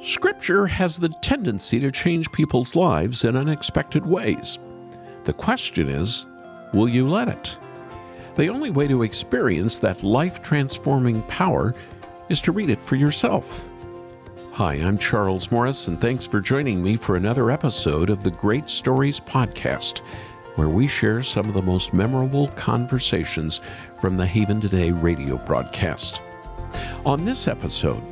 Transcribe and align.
Scripture 0.00 0.66
has 0.66 0.98
the 0.98 1.08
tendency 1.08 1.80
to 1.80 1.90
change 1.90 2.30
people's 2.30 2.76
lives 2.76 3.24
in 3.24 3.34
unexpected 3.34 4.04
ways. 4.04 4.58
The 5.24 5.32
question 5.32 5.88
is, 5.88 6.26
will 6.74 6.88
you 6.88 7.08
let 7.08 7.28
it? 7.28 7.56
The 8.36 8.48
only 8.48 8.68
way 8.68 8.86
to 8.88 9.02
experience 9.02 9.78
that 9.78 10.02
life 10.02 10.42
transforming 10.42 11.22
power 11.22 11.74
is 12.28 12.42
to 12.42 12.52
read 12.52 12.68
it 12.68 12.78
for 12.78 12.96
yourself. 12.96 13.66
Hi, 14.52 14.74
I'm 14.74 14.98
Charles 14.98 15.50
Morris, 15.50 15.88
and 15.88 15.98
thanks 15.98 16.26
for 16.26 16.40
joining 16.40 16.82
me 16.82 16.96
for 16.96 17.16
another 17.16 17.50
episode 17.50 18.10
of 18.10 18.22
the 18.22 18.30
Great 18.30 18.68
Stories 18.68 19.18
Podcast, 19.18 20.00
where 20.56 20.68
we 20.68 20.86
share 20.86 21.22
some 21.22 21.48
of 21.48 21.54
the 21.54 21.62
most 21.62 21.94
memorable 21.94 22.48
conversations 22.48 23.62
from 23.98 24.18
the 24.18 24.26
Haven 24.26 24.60
Today 24.60 24.90
radio 24.90 25.38
broadcast. 25.38 26.20
On 27.06 27.24
this 27.24 27.48
episode, 27.48 28.02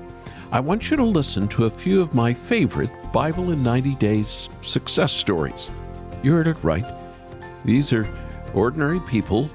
I 0.55 0.61
want 0.61 0.89
you 0.89 0.97
to 0.99 1.03
listen 1.03 1.49
to 1.49 1.65
a 1.65 1.71
few 1.71 2.01
of 2.01 2.15
my 2.15 2.33
favorite 2.33 2.91
Bible 3.13 3.51
in 3.51 3.61
90 3.65 3.97
Days 3.97 4.49
success 4.61 5.13
stories. 5.13 5.69
You 6.23 6.31
heard 6.31 6.47
it 6.47 6.63
right. 6.63 6.87
These 7.65 7.93
are 7.93 8.09
ordinary 8.55 9.01
people 9.01 9.51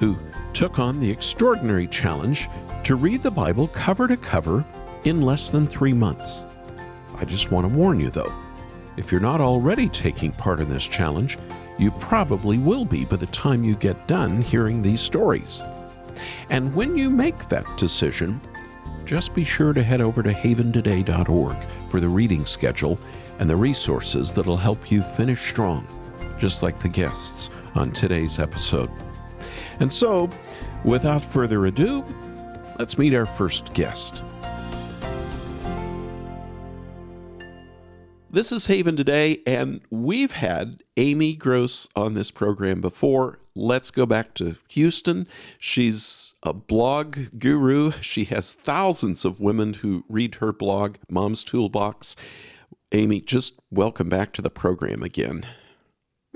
who 0.00 0.18
took 0.52 0.80
on 0.80 0.98
the 0.98 1.08
extraordinary 1.08 1.86
challenge 1.86 2.48
to 2.82 2.96
read 2.96 3.22
the 3.22 3.30
Bible 3.30 3.68
cover 3.68 4.08
to 4.08 4.16
cover 4.16 4.64
in 5.04 5.22
less 5.22 5.50
than 5.50 5.68
three 5.68 5.92
months. 5.92 6.44
I 7.14 7.24
just 7.24 7.52
want 7.52 7.68
to 7.68 7.72
warn 7.72 8.00
you, 8.00 8.10
though, 8.10 8.34
if 8.96 9.12
you're 9.12 9.20
not 9.20 9.40
already 9.40 9.88
taking 9.88 10.32
part 10.32 10.58
in 10.58 10.68
this 10.68 10.88
challenge, 10.88 11.38
you 11.78 11.92
probably 11.92 12.58
will 12.58 12.84
be 12.84 13.04
by 13.04 13.18
the 13.18 13.26
time 13.26 13.62
you 13.62 13.76
get 13.76 14.08
done 14.08 14.42
hearing 14.42 14.82
these 14.82 15.00
stories. 15.00 15.62
And 16.48 16.74
when 16.74 16.98
you 16.98 17.08
make 17.08 17.48
that 17.50 17.76
decision, 17.76 18.40
just 19.10 19.34
be 19.34 19.42
sure 19.42 19.72
to 19.72 19.82
head 19.82 20.00
over 20.00 20.22
to 20.22 20.32
haventoday.org 20.32 21.56
for 21.90 21.98
the 21.98 22.08
reading 22.08 22.46
schedule 22.46 22.96
and 23.40 23.50
the 23.50 23.56
resources 23.56 24.32
that'll 24.32 24.56
help 24.56 24.88
you 24.88 25.02
finish 25.02 25.50
strong, 25.50 25.84
just 26.38 26.62
like 26.62 26.78
the 26.78 26.88
guests 26.88 27.50
on 27.74 27.90
today's 27.90 28.38
episode. 28.38 28.88
And 29.80 29.92
so, 29.92 30.30
without 30.84 31.24
further 31.24 31.66
ado, 31.66 32.04
let's 32.78 32.98
meet 32.98 33.12
our 33.12 33.26
first 33.26 33.74
guest. 33.74 34.22
This 38.32 38.52
is 38.52 38.66
Haven 38.66 38.96
Today, 38.96 39.40
and 39.44 39.80
we've 39.90 40.30
had 40.30 40.84
Amy 40.96 41.34
Gross 41.34 41.88
on 41.96 42.14
this 42.14 42.30
program 42.30 42.80
before. 42.80 43.40
Let's 43.56 43.90
go 43.90 44.06
back 44.06 44.34
to 44.34 44.54
Houston. 44.68 45.26
She's 45.58 46.32
a 46.44 46.52
blog 46.52 47.18
guru. 47.40 47.90
She 48.00 48.26
has 48.26 48.54
thousands 48.54 49.24
of 49.24 49.40
women 49.40 49.74
who 49.74 50.04
read 50.08 50.36
her 50.36 50.52
blog, 50.52 50.94
Mom's 51.08 51.42
Toolbox. 51.42 52.14
Amy, 52.92 53.20
just 53.20 53.58
welcome 53.68 54.08
back 54.08 54.32
to 54.34 54.42
the 54.42 54.48
program 54.48 55.02
again. 55.02 55.44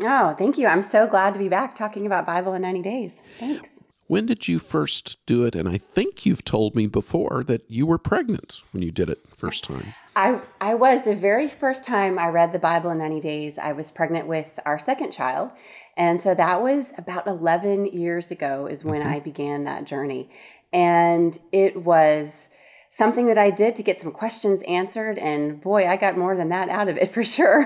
Oh, 0.02 0.34
thank 0.36 0.58
you. 0.58 0.66
I'm 0.66 0.82
so 0.82 1.06
glad 1.06 1.32
to 1.34 1.38
be 1.38 1.48
back 1.48 1.76
talking 1.76 2.06
about 2.06 2.26
Bible 2.26 2.54
in 2.54 2.62
90 2.62 2.82
days. 2.82 3.22
Thanks. 3.38 3.83
When 4.06 4.26
did 4.26 4.48
you 4.48 4.58
first 4.58 5.16
do 5.26 5.44
it? 5.44 5.54
And 5.54 5.68
I 5.68 5.78
think 5.78 6.26
you've 6.26 6.44
told 6.44 6.74
me 6.74 6.86
before 6.86 7.42
that 7.46 7.62
you 7.68 7.86
were 7.86 7.98
pregnant 7.98 8.62
when 8.72 8.82
you 8.82 8.90
did 8.90 9.08
it 9.08 9.20
first 9.34 9.64
time. 9.64 9.94
I, 10.14 10.40
I 10.60 10.74
was 10.74 11.04
the 11.04 11.16
very 11.16 11.48
first 11.48 11.84
time 11.84 12.18
I 12.18 12.28
read 12.28 12.52
the 12.52 12.58
Bible 12.58 12.90
in 12.90 12.98
90 12.98 13.20
days. 13.20 13.58
I 13.58 13.72
was 13.72 13.90
pregnant 13.90 14.26
with 14.26 14.60
our 14.66 14.78
second 14.78 15.12
child. 15.12 15.50
And 15.96 16.20
so 16.20 16.34
that 16.34 16.60
was 16.60 16.92
about 16.98 17.26
11 17.26 17.86
years 17.86 18.30
ago, 18.30 18.66
is 18.66 18.84
when 18.84 19.00
mm-hmm. 19.00 19.12
I 19.12 19.20
began 19.20 19.64
that 19.64 19.86
journey. 19.86 20.28
And 20.72 21.38
it 21.50 21.82
was 21.82 22.50
something 22.90 23.26
that 23.26 23.38
I 23.38 23.50
did 23.50 23.74
to 23.76 23.82
get 23.82 24.00
some 24.00 24.12
questions 24.12 24.62
answered. 24.62 25.18
And 25.18 25.60
boy, 25.60 25.86
I 25.88 25.96
got 25.96 26.18
more 26.18 26.36
than 26.36 26.50
that 26.50 26.68
out 26.68 26.88
of 26.88 26.98
it 26.98 27.08
for 27.12 27.24
sure. 27.24 27.64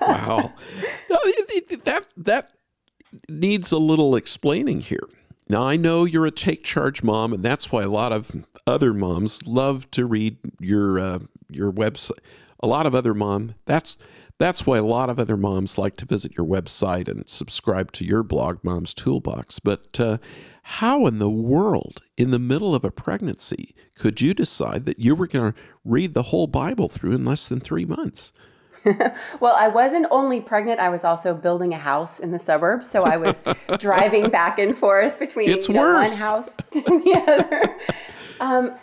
wow. 0.00 0.52
No, 1.10 1.18
that, 1.84 2.04
that 2.16 2.52
needs 3.28 3.72
a 3.72 3.78
little 3.78 4.14
explaining 4.14 4.80
here. 4.80 5.08
Now, 5.48 5.62
I 5.62 5.76
know 5.76 6.04
you're 6.04 6.26
a 6.26 6.32
take 6.32 6.64
charge 6.64 7.02
mom, 7.02 7.32
and 7.32 7.42
that's 7.42 7.70
why 7.70 7.82
a 7.82 7.88
lot 7.88 8.12
of 8.12 8.46
other 8.66 8.92
moms 8.92 9.46
love 9.46 9.90
to 9.92 10.04
read 10.04 10.38
your 10.60 10.98
uh, 10.98 11.18
your 11.50 11.72
website. 11.72 12.18
A 12.60 12.66
lot 12.66 12.86
of 12.86 12.94
other 12.94 13.14
mom 13.14 13.54
that's 13.64 13.98
that's 14.38 14.66
why 14.66 14.76
a 14.78 14.84
lot 14.84 15.08
of 15.08 15.18
other 15.18 15.36
moms 15.36 15.78
like 15.78 15.96
to 15.96 16.04
visit 16.04 16.36
your 16.36 16.46
website 16.46 17.08
and 17.08 17.28
subscribe 17.28 17.90
to 17.92 18.04
your 18.04 18.22
blog, 18.22 18.58
Mom's 18.62 18.92
Toolbox. 18.92 19.60
But 19.60 19.98
uh, 19.98 20.18
how 20.62 21.06
in 21.06 21.18
the 21.18 21.30
world, 21.30 22.02
in 22.16 22.32
the 22.32 22.38
middle 22.38 22.74
of 22.74 22.84
a 22.84 22.90
pregnancy, 22.90 23.74
could 23.94 24.20
you 24.20 24.34
decide 24.34 24.84
that 24.84 24.98
you 24.98 25.14
were 25.14 25.26
going 25.26 25.52
to 25.52 25.58
read 25.84 26.12
the 26.12 26.24
whole 26.24 26.48
Bible 26.48 26.88
through 26.88 27.12
in 27.12 27.24
less 27.24 27.48
than 27.48 27.60
three 27.60 27.86
months? 27.86 28.32
well, 29.40 29.54
I 29.56 29.68
wasn't 29.68 30.06
only 30.10 30.40
pregnant, 30.40 30.80
I 30.80 30.88
was 30.88 31.04
also 31.04 31.34
building 31.34 31.72
a 31.72 31.78
house 31.78 32.20
in 32.20 32.30
the 32.30 32.38
suburbs. 32.38 32.88
So 32.88 33.04
I 33.04 33.16
was 33.16 33.42
driving 33.78 34.30
back 34.30 34.58
and 34.58 34.76
forth 34.76 35.18
between 35.18 35.48
you 35.48 35.58
know, 35.68 35.94
one 35.94 36.12
house 36.12 36.56
to 36.72 36.80
the 36.80 37.24
other. 37.26 37.76
Um, 38.40 38.76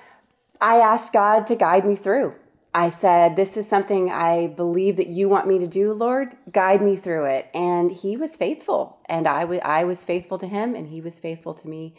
I 0.59 0.77
asked 0.77 1.13
God 1.13 1.47
to 1.47 1.55
guide 1.55 1.85
me 1.85 1.95
through. 1.95 2.35
I 2.73 2.89
said, 2.89 3.35
This 3.35 3.55
is 3.55 3.67
something 3.67 4.09
I 4.09 4.47
believe 4.47 4.97
that 4.97 5.07
you 5.07 5.29
want 5.29 5.47
me 5.47 5.59
to 5.59 5.67
do, 5.67 5.93
Lord. 5.93 6.35
Guide 6.51 6.81
me 6.81 6.95
through 6.95 7.25
it. 7.25 7.49
And 7.53 7.91
He 7.91 8.17
was 8.17 8.35
faithful. 8.35 8.97
And 9.05 9.27
I, 9.27 9.41
w- 9.41 9.61
I 9.63 9.83
was 9.83 10.03
faithful 10.03 10.37
to 10.39 10.47
Him, 10.47 10.73
and 10.73 10.87
He 10.87 10.99
was 10.99 11.19
faithful 11.19 11.53
to 11.53 11.67
me. 11.67 11.93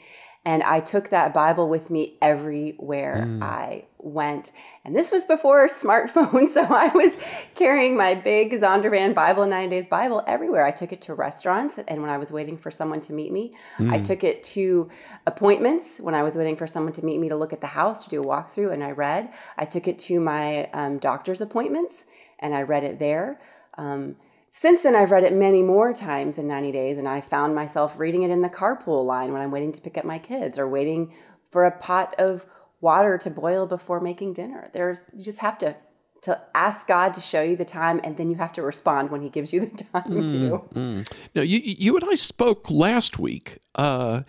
And 0.44 0.62
I 0.62 0.80
took 0.80 1.08
that 1.08 1.32
Bible 1.32 1.68
with 1.68 1.88
me 1.90 2.16
everywhere 2.20 3.24
mm. 3.26 3.42
I 3.42 3.86
went. 3.98 4.52
And 4.84 4.94
this 4.94 5.10
was 5.10 5.24
before 5.24 5.66
smartphones. 5.68 6.48
So 6.48 6.62
I 6.62 6.88
was 6.94 7.16
carrying 7.54 7.96
my 7.96 8.14
big 8.14 8.52
Zondervan 8.52 9.14
Bible, 9.14 9.46
Nine 9.46 9.70
Days 9.70 9.86
Bible 9.86 10.22
everywhere. 10.26 10.64
I 10.64 10.70
took 10.70 10.92
it 10.92 11.00
to 11.02 11.14
restaurants. 11.14 11.78
And 11.88 12.02
when 12.02 12.10
I 12.10 12.18
was 12.18 12.30
waiting 12.30 12.58
for 12.58 12.70
someone 12.70 13.00
to 13.02 13.12
meet 13.12 13.32
me, 13.32 13.54
mm. 13.78 13.90
I 13.90 14.00
took 14.00 14.22
it 14.22 14.42
to 14.54 14.90
appointments 15.26 15.98
when 15.98 16.14
I 16.14 16.22
was 16.22 16.36
waiting 16.36 16.56
for 16.56 16.66
someone 16.66 16.92
to 16.94 17.04
meet 17.04 17.18
me 17.18 17.30
to 17.30 17.36
look 17.36 17.52
at 17.52 17.62
the 17.62 17.68
house, 17.68 18.04
to 18.04 18.10
do 18.10 18.22
a 18.22 18.26
walkthrough. 18.26 18.72
And 18.72 18.84
I 18.84 18.90
read. 18.90 19.32
I 19.56 19.64
took 19.64 19.88
it 19.88 19.98
to 20.00 20.20
my 20.20 20.68
um, 20.72 20.98
doctor's 20.98 21.40
appointments 21.40 22.04
and 22.38 22.54
I 22.54 22.62
read 22.62 22.84
it 22.84 22.98
there. 22.98 23.40
Um, 23.78 24.16
since 24.56 24.82
then, 24.84 24.94
I've 24.94 25.10
read 25.10 25.24
it 25.24 25.32
many 25.32 25.64
more 25.64 25.92
times 25.92 26.38
in 26.38 26.46
90 26.46 26.70
days, 26.70 26.96
and 26.96 27.08
I 27.08 27.20
found 27.20 27.56
myself 27.56 27.98
reading 27.98 28.22
it 28.22 28.30
in 28.30 28.40
the 28.40 28.48
carpool 28.48 29.04
line 29.04 29.32
when 29.32 29.42
I'm 29.42 29.50
waiting 29.50 29.72
to 29.72 29.80
pick 29.80 29.98
up 29.98 30.04
my 30.04 30.20
kids 30.20 30.60
or 30.60 30.68
waiting 30.68 31.12
for 31.50 31.64
a 31.64 31.72
pot 31.72 32.14
of 32.18 32.46
water 32.80 33.18
to 33.18 33.30
boil 33.30 33.66
before 33.66 34.00
making 34.00 34.34
dinner. 34.34 34.70
There's 34.72 35.06
you 35.12 35.24
just 35.24 35.40
have 35.40 35.58
to 35.58 35.74
to 36.22 36.40
ask 36.54 36.86
God 36.86 37.14
to 37.14 37.20
show 37.20 37.42
you 37.42 37.56
the 37.56 37.64
time, 37.64 38.00
and 38.04 38.16
then 38.16 38.30
you 38.30 38.36
have 38.36 38.52
to 38.52 38.62
respond 38.62 39.10
when 39.10 39.22
He 39.22 39.28
gives 39.28 39.52
you 39.52 39.58
the 39.66 39.84
time 39.92 40.04
mm, 40.04 40.30
to. 40.30 40.78
Mm. 40.78 41.12
Now, 41.34 41.42
you 41.42 41.58
you 41.60 41.96
and 41.96 42.08
I 42.08 42.14
spoke 42.14 42.70
last 42.70 43.18
week, 43.18 43.58
uh, 43.74 44.22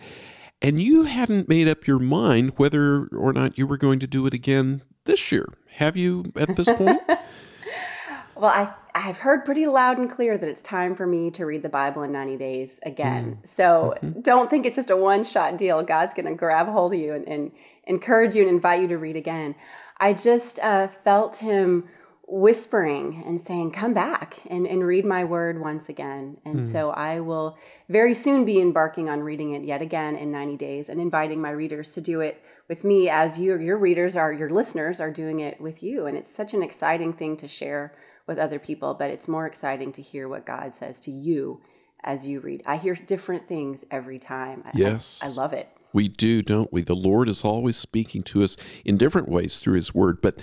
and 0.60 0.82
you 0.82 1.04
hadn't 1.04 1.48
made 1.48 1.68
up 1.68 1.86
your 1.86 2.00
mind 2.00 2.54
whether 2.56 3.06
or 3.16 3.32
not 3.32 3.56
you 3.56 3.68
were 3.68 3.78
going 3.78 4.00
to 4.00 4.08
do 4.08 4.26
it 4.26 4.34
again 4.34 4.82
this 5.04 5.30
year. 5.30 5.46
Have 5.74 5.96
you 5.96 6.24
at 6.34 6.56
this 6.56 6.68
point? 6.68 7.00
well, 8.34 8.50
I 8.50 8.74
I've 8.96 9.18
heard 9.18 9.44
pretty 9.44 9.66
loud 9.66 9.98
and 9.98 10.08
clear 10.08 10.38
that 10.38 10.48
it's 10.48 10.62
time 10.62 10.94
for 10.94 11.06
me 11.06 11.30
to 11.32 11.44
read 11.44 11.62
the 11.62 11.68
Bible 11.68 12.02
in 12.02 12.12
90 12.12 12.38
days 12.38 12.80
again. 12.82 13.38
Mm. 13.42 13.46
So 13.46 13.94
mm-hmm. 14.02 14.20
don't 14.22 14.48
think 14.48 14.64
it's 14.64 14.76
just 14.76 14.88
a 14.88 14.96
one 14.96 15.22
shot 15.22 15.58
deal. 15.58 15.82
God's 15.82 16.14
going 16.14 16.26
to 16.26 16.34
grab 16.34 16.66
hold 16.66 16.94
of 16.94 17.00
you 17.00 17.12
and, 17.12 17.28
and, 17.28 17.52
encourage 17.84 18.34
you 18.34 18.40
and 18.40 18.50
invite 18.50 18.82
you 18.82 18.88
to 18.88 18.98
read 18.98 19.14
again. 19.14 19.54
I 19.98 20.12
just 20.12 20.58
uh, 20.60 20.88
felt 20.88 21.36
Him 21.36 21.84
whispering 22.26 23.22
and 23.24 23.40
saying, 23.40 23.70
Come 23.70 23.94
back 23.94 24.38
and, 24.50 24.66
and 24.66 24.84
read 24.84 25.04
my 25.04 25.24
word 25.24 25.60
once 25.60 25.88
again. 25.88 26.38
And 26.44 26.60
mm. 26.60 26.64
so 26.64 26.90
I 26.90 27.20
will 27.20 27.58
very 27.88 28.14
soon 28.14 28.44
be 28.44 28.60
embarking 28.60 29.08
on 29.08 29.20
reading 29.20 29.52
it 29.52 29.62
yet 29.62 29.82
again 29.82 30.16
in 30.16 30.32
90 30.32 30.56
days 30.56 30.88
and 30.88 31.00
inviting 31.00 31.40
my 31.40 31.50
readers 31.50 31.92
to 31.92 32.00
do 32.00 32.20
it 32.20 32.42
with 32.66 32.82
me 32.82 33.08
as 33.08 33.38
you, 33.38 33.56
your 33.60 33.78
readers 33.78 34.16
are, 34.16 34.32
your 34.32 34.50
listeners 34.50 34.98
are 34.98 35.10
doing 35.10 35.38
it 35.38 35.60
with 35.60 35.82
you. 35.82 36.06
And 36.06 36.16
it's 36.16 36.34
such 36.34 36.54
an 36.54 36.62
exciting 36.62 37.12
thing 37.12 37.36
to 37.36 37.46
share 37.46 37.92
with 38.26 38.38
other 38.38 38.58
people, 38.58 38.94
but 38.94 39.10
it's 39.10 39.28
more 39.28 39.46
exciting 39.46 39.92
to 39.92 40.02
hear 40.02 40.28
what 40.28 40.44
God 40.44 40.74
says 40.74 41.00
to 41.00 41.10
you 41.10 41.60
as 42.02 42.26
you 42.26 42.40
read. 42.40 42.62
I 42.66 42.76
hear 42.76 42.94
different 42.94 43.46
things 43.48 43.84
every 43.90 44.18
time. 44.18 44.64
Yes. 44.74 45.20
I, 45.22 45.26
I 45.26 45.30
love 45.30 45.52
it. 45.52 45.68
We 45.92 46.08
do, 46.08 46.42
don't 46.42 46.72
we? 46.72 46.82
The 46.82 46.94
Lord 46.94 47.28
is 47.28 47.44
always 47.44 47.76
speaking 47.76 48.22
to 48.24 48.42
us 48.42 48.56
in 48.84 48.98
different 48.98 49.28
ways 49.28 49.58
through 49.58 49.76
His 49.76 49.94
Word. 49.94 50.20
But, 50.20 50.38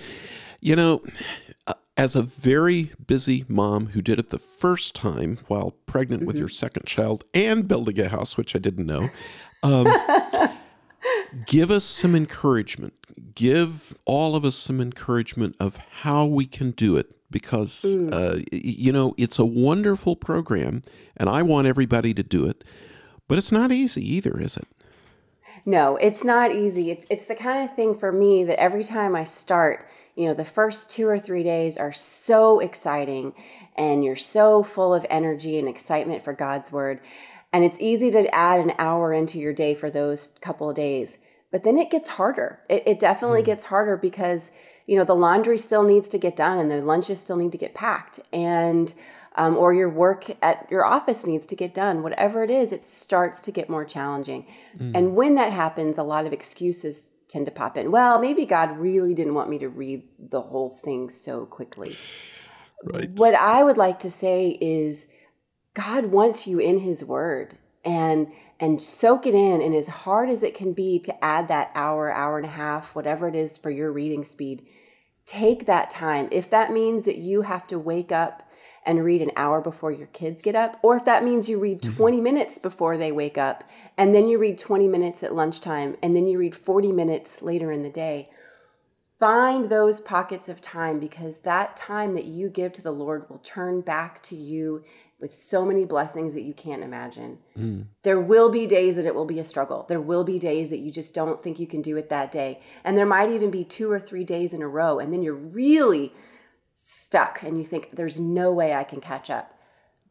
you 0.62 0.75
know, 0.75 1.03
uh, 1.68 1.74
as 1.95 2.15
a 2.15 2.24
very 2.24 2.91
busy 3.06 3.45
mom 3.47 3.88
who 3.88 4.01
did 4.01 4.18
it 4.18 4.29
the 4.29 4.39
first 4.39 4.95
time 4.95 5.39
while 5.47 5.71
pregnant 5.86 6.21
mm-hmm. 6.21 6.27
with 6.27 6.38
your 6.38 6.50
second 6.50 6.86
child 6.86 7.24
and 7.33 7.68
building 7.68 8.00
a 8.00 8.09
house, 8.09 8.36
which 8.36 8.56
I 8.56 8.59
didn't 8.59 8.88
know, 8.88 9.09
um, 9.62 9.88
give 11.45 11.69
us 11.69 11.83
some 11.83 12.15
encouragement. 12.15 12.94
Give 13.36 13.95
all 14.06 14.36
of 14.36 14.45
us 14.45 14.56
some 14.56 14.81
encouragement 14.81 15.56
of 15.59 15.77
how 15.77 16.25
we 16.25 16.45
can 16.45 16.71
do 16.71 16.97
it 16.97 17.15
because 17.33 17.81
mm. 17.85 18.13
uh, 18.13 18.41
you 18.53 18.94
know 18.94 19.13
it's 19.18 19.38
a 19.38 19.45
wonderful 19.45 20.15
program, 20.15 20.83
and 21.18 21.27
I 21.27 21.41
want 21.41 21.68
everybody 21.68 22.13
to 22.13 22.24
do 22.24 22.45
it. 22.45 22.63
But 23.27 23.38
it's 23.38 23.51
not 23.51 23.74
easy 23.74 24.07
either, 24.15 24.39
is 24.39 24.56
it? 24.56 24.68
No, 25.65 25.97
it's 25.97 26.24
not 26.24 26.51
easy. 26.51 26.91
It's 26.91 27.06
it's 27.09 27.25
the 27.25 27.35
kind 27.35 27.68
of 27.68 27.75
thing 27.75 27.95
for 27.95 28.12
me 28.12 28.44
that 28.45 28.59
every 28.59 28.83
time 28.83 29.15
I 29.15 29.24
start, 29.24 29.85
you 30.15 30.27
know, 30.27 30.33
the 30.33 30.45
first 30.45 30.89
2 30.91 31.07
or 31.07 31.19
3 31.19 31.44
days 31.44 31.77
are 31.77 31.91
so 31.91 32.59
exciting 32.59 33.33
and 33.75 34.03
you're 34.03 34.15
so 34.15 34.63
full 34.63 34.94
of 34.94 35.06
energy 35.09 35.57
and 35.57 35.68
excitement 35.68 36.21
for 36.21 36.33
God's 36.33 36.71
word. 36.71 37.00
And 37.51 37.63
it's 37.63 37.79
easy 37.79 38.12
to 38.12 38.33
add 38.33 38.59
an 38.59 38.74
hour 38.79 39.13
into 39.13 39.39
your 39.39 39.53
day 39.53 39.74
for 39.75 39.89
those 39.89 40.29
couple 40.41 40.69
of 40.69 40.75
days. 40.75 41.19
But 41.53 41.61
then 41.61 41.77
it 41.77 41.91
gets 41.91 42.09
harder. 42.09 42.61
It, 42.67 42.81
it 42.88 43.00
definitely 43.00 43.44
mm. 43.44 43.45
gets 43.45 43.65
harder 43.65 43.95
because, 43.95 44.51
you 44.88 44.97
know, 44.97 45.03
the 45.03 45.15
laundry 45.15 45.59
still 45.59 45.83
needs 45.83 46.09
to 46.09 46.17
get 46.17 46.35
done 46.35 46.57
and 46.57 46.71
the 46.71 46.81
lunches 46.81 47.19
still 47.19 47.38
need 47.38 47.51
to 47.51 47.59
get 47.59 47.75
packed. 47.75 48.19
And 48.33 48.91
um, 49.35 49.55
or 49.55 49.71
your 49.71 49.89
work 49.89 50.25
at 50.41 50.67
your 50.71 50.83
office 50.83 51.27
needs 51.27 51.45
to 51.45 51.55
get 51.55 51.75
done, 51.75 52.01
whatever 52.01 52.44
it 52.44 52.50
is, 52.50 52.73
it 52.73 52.81
starts 52.81 53.39
to 53.41 53.51
get 53.51 53.69
more 53.69 53.85
challenging. 53.85 54.47
Mm. 54.79 54.97
And 54.97 55.15
when 55.15 55.35
that 55.35 55.53
happens, 55.53 56.00
a 56.00 56.03
lot 56.03 56.25
of 56.25 56.33
excuses 56.33 57.11
tend 57.29 57.45
to 57.45 57.51
pop 57.51 57.77
in. 57.77 57.91
Well, 57.91 58.19
maybe 58.19 58.47
God 58.47 58.75
really 58.79 59.13
didn't 59.13 59.35
want 59.35 59.51
me 59.51 59.59
to 59.59 59.69
read 59.69 60.07
the 60.17 60.41
whole 60.41 60.71
thing 60.71 61.11
so 61.11 61.45
quickly. 61.45 61.95
Right. 62.83 63.11
What 63.11 63.35
I 63.35 63.63
would 63.63 63.77
like 63.77 64.00
to 64.00 64.09
say 64.09 64.57
is 64.59 65.07
God 65.75 66.07
wants 66.07 66.47
you 66.47 66.57
in 66.57 66.79
his 66.79 67.05
word 67.05 67.59
and 67.85 68.27
and 68.63 68.81
soak 68.81 69.27
it 69.27 69.36
in 69.36 69.62
and 69.62 69.75
as 69.75 69.88
hard 69.88 70.30
as 70.30 70.42
it 70.42 70.56
can 70.56 70.71
be 70.71 70.98
to 70.98 71.13
add 71.21 71.50
that 71.50 71.69
hour, 71.75 72.10
hour 72.10 72.38
and 72.38 72.45
a 72.45 72.51
half, 72.51 72.95
whatever 72.95 73.27
it 73.27 73.36
is 73.36 73.57
for 73.57 73.69
your 73.69 73.92
reading 73.92 74.24
speed, 74.24 74.65
take 75.25 75.65
that 75.65 75.89
time. 75.89 76.30
If 76.31 76.50
that 76.50 76.71
means 76.71 77.04
that 77.04 77.18
you 77.18 77.42
have 77.42 77.68
to 77.68 77.77
wake 77.77 78.13
up 78.13 78.50
and 78.86 79.04
read 79.04 79.21
an 79.21 79.31
hour 79.36 79.60
before 79.60 79.92
your 79.92 80.07
kids 80.07 80.42
get 80.42 80.56
up, 80.56 80.80
or 80.81 80.95
if 80.95 81.04
that 81.04 81.25
means 81.25 81.50
you 81.50 81.60
read 81.60 81.81
mm-hmm. 81.81 81.98
20 81.98 82.21
minutes 82.21 82.57
before 82.57 82.95
they 82.95 83.12
wake 83.12 83.38
up, 83.38 83.65
and 83.98 84.15
then 84.15 84.30
you 84.30 84.39
read 84.39 84.57
20 84.57 84.88
minutes 84.88 85.24
at 85.24 85.36
lunchtime, 85.36 85.98
and 86.01 86.15
then 86.15 86.25
you 86.25 86.38
read 86.39 86.56
40 86.56 86.94
minutes 86.94 87.42
later 87.42 87.69
in 87.69 87.83
the 87.83 87.89
day. 87.89 88.30
Find 89.24 89.70
those 89.70 90.02
pockets 90.02 90.50
of 90.50 90.60
time 90.60 91.00
because 91.00 91.40
that 91.40 91.78
time 91.78 92.14
that 92.16 92.25
you 92.25 92.50
give 92.50 92.74
to 92.74 92.81
the 92.81 92.92
Lord 92.92 93.30
will 93.30 93.38
turn 93.38 93.80
back 93.80 94.22
to 94.24 94.36
you 94.36 94.84
with 95.18 95.34
so 95.34 95.64
many 95.64 95.86
blessings 95.86 96.34
that 96.34 96.42
you 96.42 96.54
can't 96.54 96.84
imagine. 96.84 97.38
Mm. 97.58 97.86
There 98.02 98.20
will 98.20 98.50
be 98.50 98.66
days 98.66 98.98
that 98.98 99.06
it 99.06 99.16
will 99.16 99.24
be 99.24 99.40
a 99.40 99.46
struggle. 99.46 99.86
There 99.88 100.02
will 100.02 100.25
be 100.25 100.40
days 100.40 100.72
that 100.72 100.80
you 100.80 100.92
just 100.92 101.14
don't 101.14 101.42
think 101.42 101.58
you 101.58 101.68
can 101.68 101.81
do 101.81 101.96
it 101.96 102.10
that 102.10 102.34
day. 102.34 102.60
And 102.84 102.98
there 102.98 103.06
might 103.06 103.31
even 103.31 103.50
be 103.50 103.64
two 103.64 103.90
or 103.90 103.98
three 103.98 104.25
days 104.25 104.54
in 104.54 104.62
a 104.62 104.68
row. 104.68 105.00
And 105.00 105.14
then 105.14 105.22
you're 105.24 105.34
really 105.34 106.12
stuck 106.74 107.44
and 107.44 107.58
you 107.58 107.64
think, 107.64 107.92
there's 107.94 108.20
no 108.20 108.52
way 108.52 108.74
I 108.74 108.84
can 108.84 109.00
catch 109.00 109.30
up. 109.30 109.58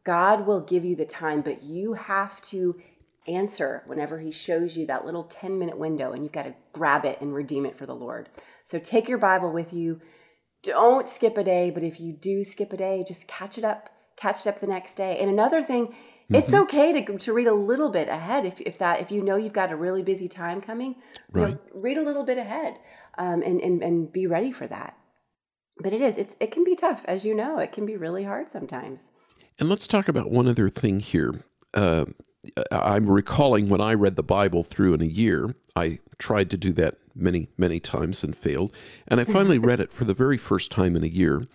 God 0.03 0.47
will 0.47 0.61
give 0.61 0.83
you 0.83 0.95
the 0.95 1.05
time, 1.05 1.41
but 1.41 1.61
you 1.61 1.93
have 1.93 2.41
to 2.41 2.81
answer 3.27 3.83
whenever 3.85 4.19
He 4.19 4.31
shows 4.31 4.75
you 4.75 4.85
that 4.87 5.05
little 5.05 5.23
10 5.23 5.57
minute 5.57 5.77
window 5.77 6.11
and 6.11 6.23
you've 6.23 6.33
got 6.33 6.43
to 6.43 6.55
grab 6.71 7.05
it 7.05 7.19
and 7.21 7.33
redeem 7.33 7.65
it 7.65 7.77
for 7.77 7.85
the 7.85 7.95
Lord. 7.95 8.29
So 8.63 8.79
take 8.79 9.07
your 9.07 9.17
Bible 9.17 9.51
with 9.51 9.73
you. 9.73 10.01
Don't 10.61 11.09
skip 11.09 11.37
a 11.37 11.43
day, 11.43 11.69
but 11.69 11.83
if 11.83 11.99
you 11.99 12.13
do 12.13 12.43
skip 12.43 12.71
a 12.71 12.77
day, 12.77 13.03
just 13.05 13.27
catch 13.27 13.57
it 13.57 13.65
up, 13.65 13.89
catch 14.15 14.45
it 14.45 14.49
up 14.49 14.59
the 14.59 14.67
next 14.67 14.95
day. 14.95 15.17
And 15.19 15.29
another 15.29 15.61
thing, 15.61 15.87
mm-hmm. 15.87 16.35
it's 16.35 16.53
okay 16.53 17.01
to, 17.01 17.17
to 17.17 17.33
read 17.33 17.47
a 17.47 17.53
little 17.53 17.89
bit 17.89 18.07
ahead 18.07 18.45
if, 18.45 18.61
if 18.61 18.77
that 18.77 19.01
if 19.01 19.11
you 19.11 19.21
know 19.21 19.35
you've 19.35 19.51
got 19.51 19.71
a 19.71 19.75
really 19.75 20.03
busy 20.03 20.29
time 20.29 20.61
coming. 20.61 20.95
Right. 21.31 21.49
You 21.49 21.55
know, 21.55 21.59
read 21.73 21.97
a 21.97 22.03
little 22.03 22.23
bit 22.23 22.37
ahead 22.37 22.77
um, 23.17 23.41
and, 23.41 23.59
and 23.61 23.83
and 23.83 24.11
be 24.11 24.25
ready 24.27 24.51
for 24.51 24.67
that 24.67 24.97
but 25.79 25.93
it 25.93 26.01
is 26.01 26.17
it's 26.17 26.35
it 26.39 26.51
can 26.51 26.63
be 26.63 26.75
tough 26.75 27.03
as 27.05 27.25
you 27.25 27.33
know 27.33 27.59
it 27.59 27.71
can 27.71 27.85
be 27.85 27.97
really 27.97 28.23
hard 28.23 28.49
sometimes 28.49 29.11
and 29.59 29.69
let's 29.69 29.87
talk 29.87 30.07
about 30.07 30.29
one 30.29 30.47
other 30.47 30.69
thing 30.69 30.99
here 30.99 31.33
uh, 31.73 32.05
i'm 32.71 33.09
recalling 33.09 33.69
when 33.69 33.81
i 33.81 33.93
read 33.93 34.15
the 34.15 34.23
bible 34.23 34.63
through 34.63 34.93
in 34.93 35.01
a 35.01 35.05
year 35.05 35.55
i 35.75 35.99
tried 36.17 36.49
to 36.49 36.57
do 36.57 36.71
that 36.71 36.97
many 37.15 37.47
many 37.57 37.79
times 37.79 38.23
and 38.23 38.35
failed 38.35 38.73
and 39.07 39.19
i 39.19 39.23
finally 39.23 39.57
read 39.59 39.79
it 39.79 39.91
for 39.91 40.05
the 40.05 40.13
very 40.13 40.37
first 40.37 40.71
time 40.71 40.95
in 40.95 41.03
a 41.03 41.07
year 41.07 41.45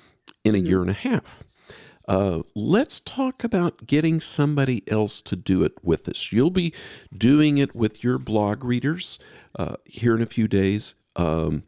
in 0.44 0.54
a 0.54 0.58
mm-hmm. 0.58 0.66
year 0.66 0.80
and 0.80 0.90
a 0.90 0.94
half 0.94 1.44
uh, 2.08 2.40
let's 2.54 3.00
talk 3.00 3.44
about 3.44 3.86
getting 3.86 4.18
somebody 4.18 4.82
else 4.88 5.20
to 5.20 5.36
do 5.36 5.62
it 5.62 5.72
with 5.82 6.08
us. 6.08 6.32
You'll 6.32 6.50
be 6.50 6.72
doing 7.14 7.58
it 7.58 7.76
with 7.76 8.02
your 8.02 8.18
blog 8.18 8.64
readers 8.64 9.18
uh, 9.58 9.76
here 9.84 10.14
in 10.14 10.22
a 10.22 10.26
few 10.26 10.48
days. 10.48 10.94
Um, 11.16 11.64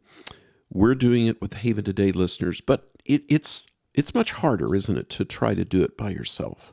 we're 0.73 0.95
doing 0.95 1.27
it 1.27 1.43
with 1.43 1.55
Haven 1.55 1.85
Today 1.85 2.11
listeners, 2.11 2.63
but 2.63 2.91
it, 3.05 3.23
it's 3.29 3.67
it's 3.93 4.15
much 4.15 4.33
harder, 4.33 4.75
isn't 4.75 4.97
it, 4.97 5.11
to 5.11 5.27
try 5.27 5.55
to 5.55 5.65
do 5.65 5.83
it 5.83 5.99
by 5.99 6.11
yourself? 6.11 6.73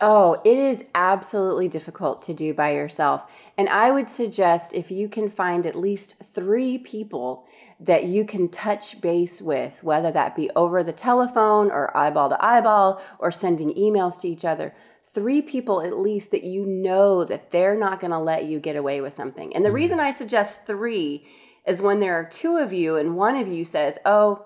Oh, 0.00 0.40
it 0.44 0.58
is 0.58 0.84
absolutely 0.94 1.68
difficult 1.68 2.20
to 2.22 2.34
do 2.34 2.52
by 2.52 2.72
yourself. 2.72 3.50
And 3.56 3.68
I 3.68 3.90
would 3.90 4.08
suggest 4.08 4.74
if 4.74 4.90
you 4.90 5.08
can 5.08 5.30
find 5.30 5.64
at 5.64 5.76
least 5.76 6.18
three 6.18 6.78
people 6.78 7.46
that 7.78 8.04
you 8.04 8.24
can 8.24 8.48
touch 8.48 9.00
base 9.00 9.40
with, 9.40 9.84
whether 9.84 10.10
that 10.10 10.34
be 10.34 10.50
over 10.56 10.82
the 10.82 10.92
telephone 10.92 11.70
or 11.70 11.96
eyeball 11.96 12.28
to 12.28 12.44
eyeball 12.44 13.00
or 13.18 13.30
sending 13.30 13.72
emails 13.74 14.20
to 14.20 14.28
each 14.28 14.44
other, 14.44 14.74
three 15.04 15.40
people 15.40 15.80
at 15.80 15.96
least 15.96 16.32
that 16.32 16.42
you 16.42 16.66
know 16.66 17.24
that 17.24 17.50
they're 17.50 17.78
not 17.78 18.00
going 18.00 18.10
to 18.10 18.18
let 18.18 18.46
you 18.46 18.58
get 18.58 18.76
away 18.76 19.00
with 19.00 19.14
something. 19.14 19.54
And 19.54 19.64
the 19.64 19.68
mm-hmm. 19.68 19.76
reason 19.76 20.00
I 20.00 20.10
suggest 20.10 20.66
three 20.66 21.24
is 21.64 21.80
when 21.80 22.00
there 22.00 22.14
are 22.14 22.28
two 22.28 22.56
of 22.56 22.72
you 22.72 22.96
and 22.96 23.16
one 23.16 23.36
of 23.36 23.48
you 23.48 23.64
says, 23.64 23.98
"Oh, 24.04 24.44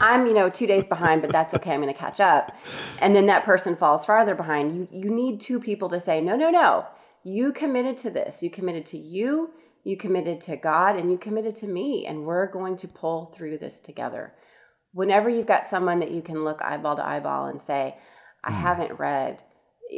I'm, 0.00 0.26
you 0.26 0.34
know, 0.34 0.48
2 0.48 0.66
days 0.66 0.86
behind, 0.86 1.22
but 1.22 1.32
that's 1.32 1.54
okay. 1.54 1.72
I'm 1.72 1.80
going 1.80 1.92
to 1.92 1.98
catch 1.98 2.20
up." 2.20 2.56
And 3.00 3.14
then 3.14 3.26
that 3.26 3.44
person 3.44 3.76
falls 3.76 4.04
farther 4.04 4.34
behind. 4.34 4.74
You 4.74 4.88
you 4.90 5.10
need 5.10 5.40
two 5.40 5.60
people 5.60 5.88
to 5.88 6.00
say, 6.00 6.20
"No, 6.20 6.36
no, 6.36 6.50
no. 6.50 6.86
You 7.24 7.52
committed 7.52 7.96
to 7.98 8.10
this. 8.10 8.42
You 8.42 8.50
committed 8.50 8.86
to 8.86 8.98
you, 8.98 9.50
you 9.84 9.96
committed 9.96 10.40
to 10.42 10.56
God, 10.56 10.96
and 10.96 11.10
you 11.10 11.18
committed 11.18 11.54
to 11.56 11.66
me, 11.66 12.06
and 12.06 12.24
we're 12.24 12.46
going 12.46 12.76
to 12.78 12.88
pull 12.88 13.26
through 13.26 13.58
this 13.58 13.80
together." 13.80 14.34
Whenever 14.92 15.28
you've 15.28 15.46
got 15.46 15.66
someone 15.66 16.00
that 16.00 16.10
you 16.10 16.22
can 16.22 16.44
look 16.44 16.62
eyeball 16.62 16.96
to 16.96 17.06
eyeball 17.06 17.46
and 17.46 17.60
say, 17.60 17.98
"I 18.44 18.50
hmm. 18.52 18.58
haven't 18.58 18.98
read," 18.98 19.42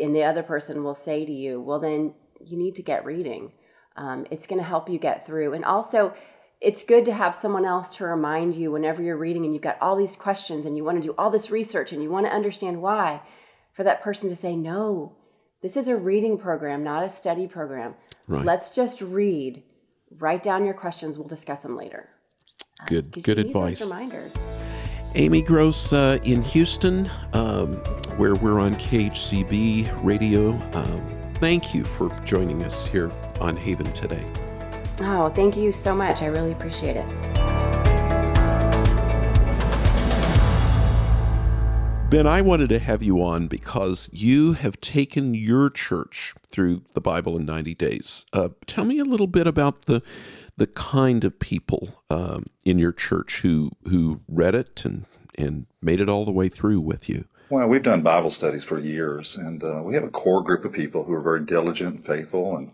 and 0.03 0.15
the 0.15 0.25
other 0.25 0.43
person 0.43 0.83
will 0.85 0.95
say 0.95 1.25
to 1.25 1.33
you, 1.33 1.61
"Well, 1.61 1.79
then 1.79 2.15
you 2.41 2.57
need 2.57 2.75
to 2.77 2.83
get 2.83 3.05
reading." 3.05 3.53
Um, 3.97 4.27
it's 4.31 4.47
going 4.47 4.59
to 4.59 4.67
help 4.67 4.89
you 4.89 4.99
get 4.99 5.27
through. 5.27 5.53
And 5.53 5.65
also, 5.65 6.15
it's 6.61 6.85
good 6.85 7.05
to 7.07 7.15
have 7.15 7.35
someone 7.35 7.65
else 7.65 7.97
to 7.97 8.05
remind 8.05 8.55
you 8.55 8.71
whenever 8.71 9.03
you're 9.03 9.17
reading 9.17 9.45
and 9.45 9.55
you've 9.55 9.63
got 9.63 9.79
all 9.81 9.97
these 9.97 10.17
questions 10.17 10.67
and 10.67 10.77
you 10.77 10.85
want 10.85 11.03
to 11.03 11.09
do 11.09 11.15
all 11.17 11.31
this 11.31 11.51
research 11.51 11.93
and 11.93 12.03
you 12.03 12.11
want 12.11 12.27
to 12.27 12.33
understand 12.33 12.83
why, 12.83 13.23
for 13.73 13.83
that 13.85 14.03
person 14.03 14.29
to 14.29 14.37
say, 14.37 14.55
no, 14.55 15.17
this 15.63 15.77
is 15.77 15.89
a 15.89 15.97
reading 15.97 16.39
program, 16.39 16.85
not 16.85 17.03
a 17.03 17.09
study 17.09 17.47
program. 17.47 17.95
Right. 18.29 18.45
Let's 18.45 18.75
just 18.75 19.01
read. 19.01 19.63
Write 20.19 20.43
down 20.43 20.65
your 20.65 20.75
questions. 20.75 21.19
We'll 21.19 21.29
discuss 21.29 21.63
them 21.63 21.77
later. 21.77 22.09
Good, 22.87 23.15
uh, 23.17 23.21
good 23.23 23.39
advice. 23.39 23.83
reminders. 23.83 24.37
Amy 25.15 25.43
Gross 25.43 25.93
uh, 25.93 26.19
in 26.25 26.43
Houston, 26.43 27.11
um, 27.33 27.75
where 28.17 28.35
we're 28.35 28.61
on 28.61 28.75
KHCB 28.77 30.05
radio. 30.05 30.53
Um, 30.73 31.33
thank 31.35 31.75
you 31.75 31.85
for 31.85 32.09
joining 32.25 32.63
us 32.65 32.87
here 32.87 33.11
on 33.41 33.57
Haven 33.57 33.91
today. 33.93 34.25
Oh, 35.03 35.31
thank 35.35 35.57
you 35.57 35.73
so 35.73 35.95
much. 35.95 36.23
I 36.23 36.27
really 36.27 36.53
appreciate 36.53 36.97
it. 36.97 37.07
Ben, 42.11 42.27
I 42.27 42.43
wanted 42.43 42.71
to 42.71 42.81
have 42.81 43.05
you 43.05 43.23
on 43.23 43.47
because 43.47 44.11
you 44.13 44.55
have 44.55 44.81
taken 44.81 45.33
your 45.33 45.71
church 45.71 46.35
through 46.49 46.83
the 46.95 47.01
Bible 47.01 47.37
in 47.37 47.47
90 47.47 47.75
days. 47.77 48.27
Uh, 48.33 48.49
tell 48.67 48.85
me 48.85 48.99
a 48.99 49.05
little 49.05 49.29
bit 49.29 49.47
about 49.47 49.87
the 49.87 50.03
the 50.57 50.67
kind 50.67 51.25
of 51.25 51.39
people 51.39 52.03
um, 52.11 52.45
in 52.67 52.79
your 52.79 52.93
church 52.93 53.41
who 53.41 53.71
who 53.89 54.21
read 54.29 54.55
it 54.55 54.85
and 54.85 55.07
and 55.39 55.67
made 55.81 56.01
it 56.01 56.09
all 56.09 56.25
the 56.25 56.33
way 56.33 56.49
through 56.49 56.81
with 56.81 57.09
you. 57.09 57.25
Well, 57.49 57.69
we've 57.69 57.83
done 57.83 58.03
Bible 58.03 58.31
studies 58.31 58.65
for 58.65 58.79
years, 58.79 59.39
and 59.41 59.63
uh, 59.65 59.83
we 59.83 59.95
have 59.95 60.05
a 60.05 60.11
core 60.11 60.43
group 60.43 60.65
of 60.65 60.73
people 60.73 61.05
who 61.05 61.15
are 61.15 61.23
very 61.23 61.47
diligent 61.47 61.95
and 61.97 62.07
faithful 62.07 62.57
and 62.57 62.73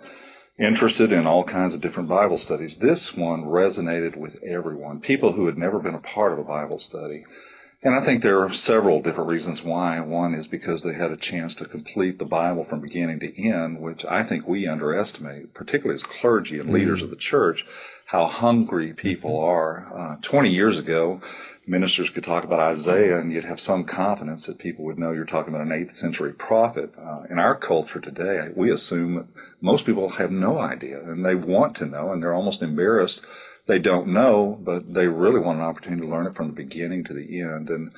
interested 0.59 1.13
in 1.13 1.27
all 1.27 1.45
kinds 1.45 1.75
of 1.75 1.81
different 1.81 2.09
Bible 2.09 2.39
studies. 2.39 2.79
This 2.81 3.13
one 3.15 3.45
resonated 3.45 4.17
with 4.17 4.43
everyone, 4.43 5.01
people 5.01 5.33
who 5.33 5.47
had 5.47 5.59
never 5.59 5.79
been 5.79 5.95
a 5.95 6.01
part 6.01 6.33
of 6.33 6.39
a 6.39 6.45
Bible 6.45 6.79
study. 6.79 7.25
And 7.83 7.95
I 7.95 8.05
think 8.05 8.23
there 8.23 8.41
are 8.41 8.53
several 8.53 9.03
different 9.03 9.29
reasons 9.29 9.63
why. 9.63 10.01
One 10.01 10.35
is 10.35 10.49
because 10.49 10.83
they 10.83 10.95
had 10.95 11.13
a 11.13 11.17
chance 11.17 11.55
to 11.57 11.67
complete 11.67 12.19
the 12.19 12.25
Bible 12.25 12.65
from 12.65 12.81
beginning 12.81 13.21
to 13.21 13.49
end, 13.49 13.79
which 13.81 14.05
I 14.05 14.27
think 14.27 14.49
we 14.49 14.67
underestimate, 14.67 15.53
particularly 15.53 15.97
as 15.97 16.03
clergy 16.03 16.59
and 16.59 16.73
leaders 16.73 17.01
mm. 17.01 17.05
of 17.05 17.11
the 17.11 17.17
church, 17.17 17.65
how 18.07 18.27
hungry 18.27 18.95
people 18.95 19.39
mm-hmm. 19.39 19.51
are. 19.51 20.15
Uh, 20.15 20.17
20 20.29 20.51
years 20.51 20.79
ago, 20.79 21.21
ministers 21.67 22.11
could 22.11 22.25
talk 22.25 22.45
about 22.45 22.61
Isaiah 22.61 23.19
and 23.19 23.33
you'd 23.33 23.45
have 23.45 23.61
some 23.61 23.85
confidence 23.85 24.47
that 24.47 24.59
people 24.59 24.85
would 24.85 24.99
know 24.99 25.13
you're 25.13 25.25
talking 25.25 25.53
about 25.53 25.67
an 25.67 25.73
8th 25.73 25.93
century 25.93 26.33
prophet. 26.33 26.93
Uh, 26.97 27.23
in 27.29 27.39
our 27.39 27.57
culture 27.59 28.01
today, 28.01 28.49
we 28.55 28.71
assume 28.71 29.29
most 29.61 29.85
people 29.85 30.09
have 30.11 30.31
no 30.31 30.59
idea 30.59 31.01
and 31.01 31.25
they 31.25 31.35
want 31.35 31.77
to 31.77 31.87
know 31.87 32.13
and 32.13 32.23
they're 32.23 32.35
almost 32.35 32.63
embarrassed 32.63 33.21
they 33.67 33.79
don't 33.81 34.09
know, 34.09 34.59
but 34.63 34.93
they 34.93 35.07
really 35.09 35.41
want 35.41 35.59
an 35.59 35.65
opportunity 35.65 36.03
to 36.03 36.09
learn 36.09 36.27
it 36.27 36.37
from 36.37 36.49
the 36.49 36.53
beginning 36.53 37.05
to 37.05 37.15
the 37.15 37.41
end. 37.41 37.69
And 37.69 37.91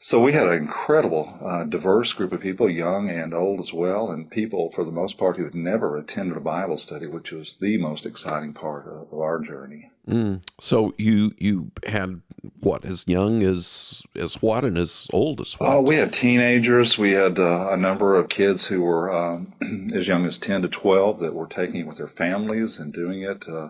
So 0.00 0.22
we 0.22 0.32
had 0.32 0.46
an 0.46 0.54
incredible, 0.54 1.36
uh, 1.44 1.64
diverse 1.64 2.12
group 2.12 2.32
of 2.32 2.40
people, 2.40 2.70
young 2.70 3.10
and 3.10 3.34
old 3.34 3.58
as 3.58 3.72
well, 3.72 4.12
and 4.12 4.30
people 4.30 4.70
for 4.70 4.84
the 4.84 4.92
most 4.92 5.18
part 5.18 5.36
who 5.36 5.44
had 5.44 5.56
never 5.56 5.96
attended 5.96 6.36
a 6.36 6.40
Bible 6.40 6.78
study, 6.78 7.08
which 7.08 7.32
was 7.32 7.56
the 7.60 7.78
most 7.78 8.06
exciting 8.06 8.54
part 8.54 8.86
of, 8.86 9.12
of 9.12 9.18
our 9.18 9.40
journey. 9.40 9.90
Mm. 10.08 10.42
So 10.58 10.94
you 10.96 11.32
you 11.38 11.70
had 11.86 12.22
what 12.60 12.84
as 12.84 13.04
young 13.06 13.42
as 13.42 14.02
as 14.14 14.40
what 14.40 14.64
and 14.64 14.78
as 14.78 15.06
old 15.12 15.40
as 15.40 15.54
what? 15.58 15.70
Oh, 15.70 15.82
we 15.82 15.96
had 15.96 16.12
teenagers. 16.12 16.96
We 16.98 17.12
had 17.12 17.38
uh, 17.38 17.70
a 17.70 17.76
number 17.76 18.16
of 18.16 18.28
kids 18.28 18.66
who 18.66 18.82
were 18.82 19.14
um, 19.14 19.52
as 19.94 20.08
young 20.08 20.24
as 20.24 20.38
ten 20.38 20.62
to 20.62 20.68
twelve 20.68 21.20
that 21.20 21.34
were 21.34 21.46
taking 21.46 21.80
it 21.80 21.86
with 21.86 21.98
their 21.98 22.08
families 22.08 22.78
and 22.78 22.92
doing 22.92 23.22
it. 23.22 23.44
Uh, 23.46 23.68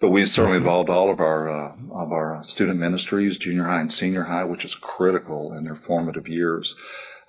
but 0.00 0.10
we 0.10 0.26
certainly 0.26 0.58
mm-hmm. 0.58 0.66
involved 0.66 0.90
all 0.90 1.10
of 1.10 1.20
our 1.20 1.48
uh, 1.48 1.72
of 1.92 2.12
our 2.12 2.40
student 2.42 2.80
ministries, 2.80 3.38
junior 3.38 3.64
high 3.64 3.80
and 3.80 3.92
senior 3.92 4.24
high, 4.24 4.44
which 4.44 4.64
is 4.64 4.76
critical 4.80 5.52
in 5.52 5.64
their 5.64 5.76
formative 5.76 6.26
years. 6.26 6.74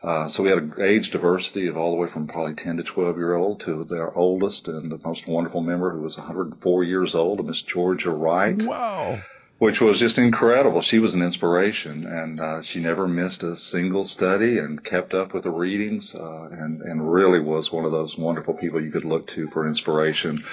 Uh, 0.03 0.27
so 0.27 0.43
we 0.43 0.49
had 0.49 0.59
an 0.59 0.73
age 0.79 1.09
diversity 1.11 1.67
of 1.67 1.75
all 1.75 1.91
the 1.91 1.97
way 1.97 2.07
from 2.07 2.27
probably 2.27 2.53
10 2.53 2.77
to 2.77 2.83
12 2.83 3.17
year 3.17 3.35
old 3.35 3.59
to 3.61 3.83
their 3.85 4.13
oldest 4.13 4.67
and 4.67 4.91
the 4.91 4.99
most 5.03 5.27
wonderful 5.27 5.61
member 5.61 5.91
who 5.91 6.01
was 6.01 6.17
104 6.17 6.83
years 6.83 7.15
old, 7.15 7.43
Miss 7.45 7.63
Georgia 7.63 8.11
Wright. 8.11 8.61
Wow. 8.61 9.19
Which 9.57 9.81
was 9.81 9.99
just 9.99 10.19
incredible. 10.19 10.83
She 10.83 10.99
was 10.99 11.15
an 11.15 11.23
inspiration, 11.23 12.05
and 12.05 12.39
uh, 12.39 12.61
she 12.61 12.79
never 12.79 13.07
missed 13.07 13.41
a 13.41 13.55
single 13.55 14.05
study 14.05 14.59
and 14.59 14.83
kept 14.83 15.15
up 15.15 15.33
with 15.33 15.45
the 15.45 15.49
readings, 15.49 16.13
uh, 16.13 16.49
and 16.51 16.83
and 16.83 17.11
really 17.11 17.39
was 17.39 17.71
one 17.71 17.83
of 17.83 17.91
those 17.91 18.15
wonderful 18.19 18.53
people 18.53 18.79
you 18.79 18.91
could 18.91 19.03
look 19.03 19.25
to 19.29 19.47
for 19.47 19.67
inspiration 19.67 20.43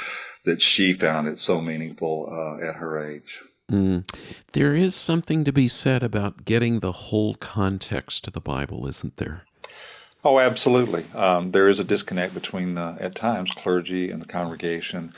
that 0.47 0.63
she 0.63 0.95
found 0.95 1.29
it 1.29 1.39
so 1.39 1.61
meaningful 1.61 2.31
uh, 2.33 2.67
at 2.67 2.77
her 2.77 3.07
age. 3.07 3.43
Mm. 3.71 4.09
There 4.53 4.75
is 4.75 4.95
something 4.95 5.45
to 5.45 5.53
be 5.53 5.69
said 5.69 6.03
about 6.03 6.45
getting 6.45 6.81
the 6.81 6.93
whole 6.93 7.35
context 7.35 8.27
of 8.27 8.33
the 8.33 8.41
Bible, 8.41 8.87
isn't 8.87 9.17
there? 9.17 9.45
Oh, 10.25 10.39
absolutely. 10.39 11.05
Um, 11.15 11.51
there 11.51 11.69
is 11.69 11.81
a 11.81 11.85
disconnect 11.85 12.35
between, 12.35 12.79
uh, 12.79 12.97
at 13.01 13.15
times, 13.15 13.51
clergy 13.51 14.11
and 14.11 14.23
the 14.23 14.27
congregation. 14.27 15.13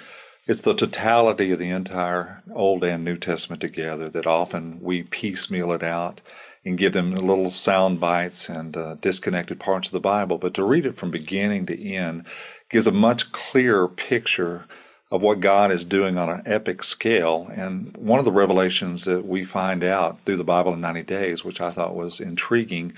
It's 0.47 0.63
the 0.63 0.75
totality 0.75 1.51
of 1.51 1.59
the 1.59 1.71
entire 1.71 2.43
Old 2.53 2.85
and 2.85 3.05
New 3.05 3.17
Testament 3.17 3.61
together 3.61 4.09
that 4.11 4.27
often 4.27 4.81
we 4.81 5.03
piecemeal 5.03 5.73
it 5.73 5.83
out 5.83 6.21
and 6.65 6.79
give 6.79 6.93
them 6.93 7.15
little 7.15 7.51
sound 7.51 8.01
bites 8.01 8.49
and 8.49 8.77
uh, 8.77 8.95
disconnected 9.01 9.61
parts 9.61 9.89
of 9.89 9.93
the 9.93 10.01
Bible. 10.01 10.39
But 10.39 10.55
to 10.55 10.65
read 10.65 10.87
it 10.87 10.97
from 10.97 11.11
beginning 11.11 11.67
to 11.67 11.81
end 11.81 12.27
gives 12.69 12.87
a 12.87 12.93
much 12.93 13.31
clearer 13.33 13.89
picture 13.89 14.67
of 15.11 15.23
what 15.23 15.41
God 15.41 15.71
is 15.71 15.85
doing 15.85 16.19
on 16.19 16.29
an 16.29 16.43
epic 16.47 16.83
scale. 16.83 17.49
And 17.55 17.97
one 17.97 18.19
of 18.19 18.25
the 18.25 18.33
revelations 18.33 19.05
that 19.05 19.25
we 19.25 19.45
find 19.45 19.85
out 19.85 20.19
through 20.25 20.37
the 20.37 20.45
Bible 20.45 20.75
in 20.75 20.81
90 20.81 21.03
days, 21.05 21.45
which 21.45 21.61
I 21.61 21.71
thought 21.71 21.95
was 21.95 22.21
intriguing, 22.21 22.93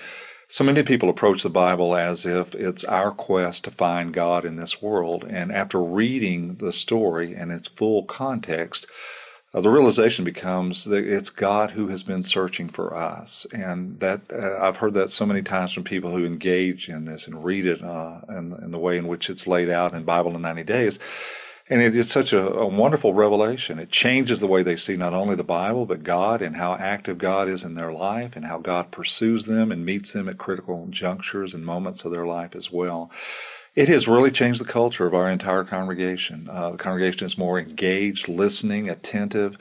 so 0.50 0.64
many 0.64 0.82
people 0.82 1.10
approach 1.10 1.42
the 1.42 1.50
Bible 1.50 1.94
as 1.94 2.24
if 2.24 2.54
it's 2.54 2.84
our 2.84 3.10
quest 3.10 3.64
to 3.64 3.70
find 3.70 4.14
God 4.14 4.46
in 4.46 4.54
this 4.54 4.80
world. 4.80 5.26
And 5.28 5.52
after 5.52 5.82
reading 5.82 6.54
the 6.54 6.72
story 6.72 7.34
and 7.34 7.52
its 7.52 7.68
full 7.68 8.04
context, 8.04 8.86
uh, 9.52 9.60
the 9.60 9.68
realization 9.68 10.24
becomes 10.24 10.84
that 10.84 11.04
it's 11.04 11.28
God 11.28 11.70
who 11.70 11.88
has 11.88 12.02
been 12.02 12.22
searching 12.22 12.68
for 12.68 12.94
us, 12.94 13.46
and 13.52 13.98
that 14.00 14.20
uh, 14.30 14.58
I've 14.66 14.76
heard 14.76 14.94
that 14.94 15.10
so 15.10 15.26
many 15.26 15.42
times 15.42 15.72
from 15.72 15.84
people 15.84 16.10
who 16.10 16.24
engage 16.24 16.88
in 16.88 17.04
this 17.06 17.26
and 17.26 17.44
read 17.44 17.66
it 17.66 17.82
uh, 17.82 18.20
in, 18.28 18.52
in 18.62 18.70
the 18.70 18.78
way 18.78 18.96
in 18.96 19.06
which 19.06 19.28
it's 19.28 19.46
laid 19.46 19.68
out 19.70 19.94
in 19.94 20.02
Bible 20.04 20.34
in 20.34 20.42
90 20.42 20.64
Days 20.64 20.98
and 21.70 21.82
it 21.82 21.94
is 21.94 22.10
such 22.10 22.32
a, 22.32 22.52
a, 22.52 22.66
wonderful 22.66 23.12
revelation. 23.12 23.78
It 23.78 23.90
changes 23.90 24.40
the 24.40 24.46
way 24.46 24.62
they 24.62 24.76
see 24.76 24.96
not 24.96 25.12
only 25.12 25.36
the 25.36 25.44
Bible, 25.44 25.84
but 25.84 26.02
God 26.02 26.40
and 26.40 26.56
how 26.56 26.74
active 26.74 27.18
God 27.18 27.48
is 27.48 27.62
in 27.62 27.74
their 27.74 27.92
life 27.92 28.36
and 28.36 28.46
how 28.46 28.58
God 28.58 28.90
pursues 28.90 29.44
them 29.44 29.70
and 29.70 29.84
meets 29.84 30.12
them 30.12 30.28
at 30.28 30.38
critical 30.38 30.86
junctures 30.88 31.54
and 31.54 31.64
moments 31.64 32.04
of 32.04 32.12
their 32.12 32.26
life 32.26 32.56
as 32.56 32.72
well. 32.72 33.10
It 33.74 33.88
has 33.88 34.08
really 34.08 34.30
changed 34.30 34.60
the 34.60 34.64
culture 34.64 35.06
of 35.06 35.14
our 35.14 35.30
entire 35.30 35.62
congregation. 35.62 36.48
Uh, 36.50 36.70
the 36.70 36.78
congregation 36.78 37.26
is 37.26 37.38
more 37.38 37.60
engaged, 37.60 38.28
listening, 38.28 38.88
attentive 38.88 39.58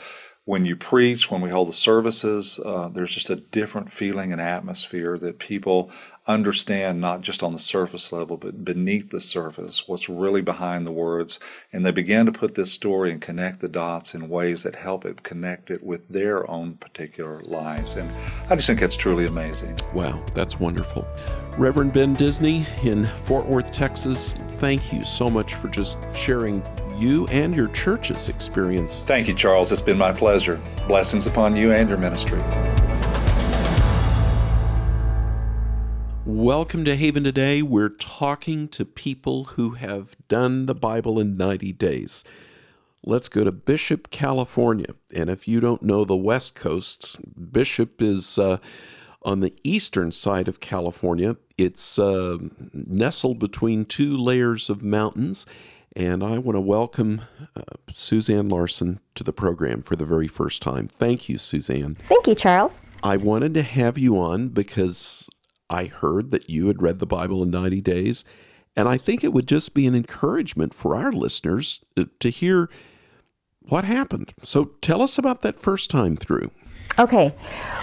when 0.48 0.66
you 0.66 0.78
preach, 0.78 1.30
when 1.30 1.42
we 1.42 1.50
hold 1.50 1.68
the 1.68 1.74
services, 1.74 2.58
uh, 2.64 2.88
there's 2.88 3.14
just 3.14 3.30
a 3.30 3.36
different 3.36 3.92
feeling 3.92 4.32
and 4.32 4.40
atmosphere 4.40 5.18
that 5.18 5.40
people 5.40 5.92
understand 6.26 7.02
not 7.02 7.20
just 7.20 7.44
on 7.44 7.52
the 7.52 7.60
surface 7.60 8.14
level, 8.14 8.38
but 8.38 8.64
beneath 8.64 9.10
the 9.10 9.20
surface, 9.20 9.90
what's 9.90 10.08
really 10.08 10.42
behind 10.42 10.88
the 10.88 10.92
words. 10.92 11.38
And 11.74 11.86
they 11.86 11.92
begin 11.92 12.26
to 12.28 12.32
put 12.32 12.56
this 12.56 12.72
story 12.72 13.12
and 13.12 13.22
connect 13.22 13.60
the 13.60 13.68
dots 13.68 14.16
in 14.16 14.30
ways 14.30 14.64
that 14.64 14.76
help 14.76 15.04
it 15.04 15.22
connect 15.22 15.70
it 15.70 15.84
with 15.84 16.08
their 16.08 16.50
own 16.50 16.76
particular 16.76 17.42
lives. 17.42 17.98
And 17.98 18.10
I 18.50 18.56
just 18.56 18.68
think 18.68 18.80
that's 18.80 18.96
truly 18.96 19.26
amazing. 19.26 19.78
Wow, 19.94 20.26
that's 20.34 20.62
wonderful. 20.62 21.06
Reverend 21.58 21.92
Ben 21.92 22.14
Disney 22.14 22.66
in 22.84 23.06
Fort 23.26 23.48
Worth, 23.48 23.74
Texas, 23.74 24.34
thank 24.60 24.94
you 24.94 25.04
so 25.04 25.30
much 25.30 25.56
for 25.56 25.68
just 25.68 25.98
sharing 26.16 26.64
you 26.98 27.28
and 27.28 27.56
your 27.56 27.68
church's 27.70 28.28
experience. 28.28 29.04
Thank 29.04 29.28
you, 29.28 29.34
Charles. 29.34 29.72
It's 29.72 29.82
been 29.82 29.98
my 29.98 30.12
pleasure. 30.12 30.60
Blessings 30.88 31.28
upon 31.28 31.56
you 31.56 31.72
and 31.72 31.88
your 31.88 31.98
ministry. 31.98 32.42
Welcome 36.26 36.84
to 36.86 36.96
Haven 36.96 37.24
Today. 37.24 37.62
We're 37.62 37.90
talking 37.90 38.68
to 38.70 38.84
people 38.84 39.46
who 39.46 39.72
have 39.72 40.16
done 40.28 40.66
the 40.66 40.76
Bible 40.76 41.20
in 41.20 41.38
90 41.38 41.72
days. 41.74 42.24
Let's 43.04 43.30
go 43.30 43.44
to 43.44 43.52
Bishop, 43.52 44.10
California. 44.10 44.96
And 45.16 45.30
if 45.30 45.48
you 45.48 45.60
don't 45.60 45.84
know 45.84 46.04
the 46.04 46.18
West 46.18 46.56
Coast, 46.56 47.20
Bishop 47.52 48.02
is 48.02 48.40
uh, 48.40 48.58
on 49.22 49.40
the 49.40 49.54
eastern 49.64 50.12
side 50.12 50.48
of 50.48 50.60
California. 50.60 51.38
It's 51.58 52.00
uh, 52.00 52.40
nestled 52.74 53.40
between 53.40 53.86
two 53.86 54.18
layers 54.18 54.70
of 54.70 54.82
mountains 54.82 55.46
and 55.98 56.24
I 56.24 56.38
want 56.38 56.56
to 56.56 56.62
welcome 56.62 57.24
uh, 57.56 57.62
Suzanne 57.92 58.50
Larson 58.50 59.00
to 59.16 59.24
the 59.24 59.34
program 59.34 59.82
for 59.82 59.96
the 59.96 60.06
very 60.06 60.28
first 60.28 60.62
time. 60.62 60.88
Thank 60.88 61.28
you, 61.28 61.40
Suzanne. 61.40 61.96
Thank 62.06 62.28
you, 62.28 62.36
Charles. 62.36 62.84
I 63.02 63.18
wanted 63.18 63.56
to 63.56 63.64
have 63.64 63.98
you 63.98 64.16
on 64.20 64.50
because 64.50 65.28
I 65.72 65.86
heard 65.86 66.30
that 66.30 66.52
you 66.52 66.68
had 66.68 66.84
read 66.84 67.00
the 67.00 67.08
Bible 67.08 67.42
in 67.42 67.50
90 67.50 67.82
days. 67.82 68.24
And 68.76 68.88
I 68.88 69.00
think 69.00 69.24
it 69.24 69.34
would 69.34 69.48
just 69.48 69.74
be 69.74 69.88
an 69.88 69.96
encouragement 69.96 70.76
for 70.76 70.96
our 70.96 71.12
listeners 71.12 71.84
uh, 71.98 72.06
to 72.20 72.30
hear 72.30 72.70
what 73.62 73.84
happened. 73.84 74.36
So 74.44 74.66
tell 74.82 75.02
us 75.02 75.18
about 75.18 75.42
that 75.42 75.60
first 75.60 75.90
time 75.90 76.16
through. 76.16 76.52
Okay. 77.00 77.34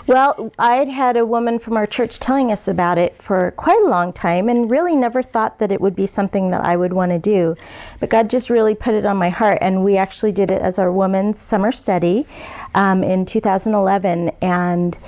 Well, 0.06 0.52
I'd 0.58 0.88
had 0.88 1.16
a 1.16 1.24
woman 1.24 1.58
from 1.58 1.78
our 1.78 1.86
church 1.86 2.18
telling 2.18 2.52
us 2.52 2.68
about 2.68 2.98
it 2.98 3.16
for 3.22 3.52
quite 3.52 3.82
a 3.82 3.88
long 3.88 4.12
time 4.12 4.50
and 4.50 4.70
really 4.70 4.94
never 4.94 5.22
thought 5.22 5.58
that 5.60 5.72
it 5.72 5.80
would 5.80 5.96
be 5.96 6.06
something 6.06 6.50
that 6.50 6.62
I 6.62 6.76
would 6.76 6.92
want 6.92 7.10
to 7.12 7.18
do. 7.18 7.56
But 8.00 8.10
God 8.10 8.28
just 8.28 8.50
really 8.50 8.74
put 8.74 8.92
it 8.94 9.06
on 9.06 9.16
my 9.16 9.30
heart, 9.30 9.58
and 9.62 9.82
we 9.82 9.96
actually 9.96 10.32
did 10.32 10.50
it 10.50 10.60
as 10.60 10.78
our 10.78 10.92
women's 10.92 11.38
summer 11.38 11.72
study 11.72 12.26
um, 12.74 13.02
in 13.02 13.24
2011. 13.24 14.30
And 14.42 14.98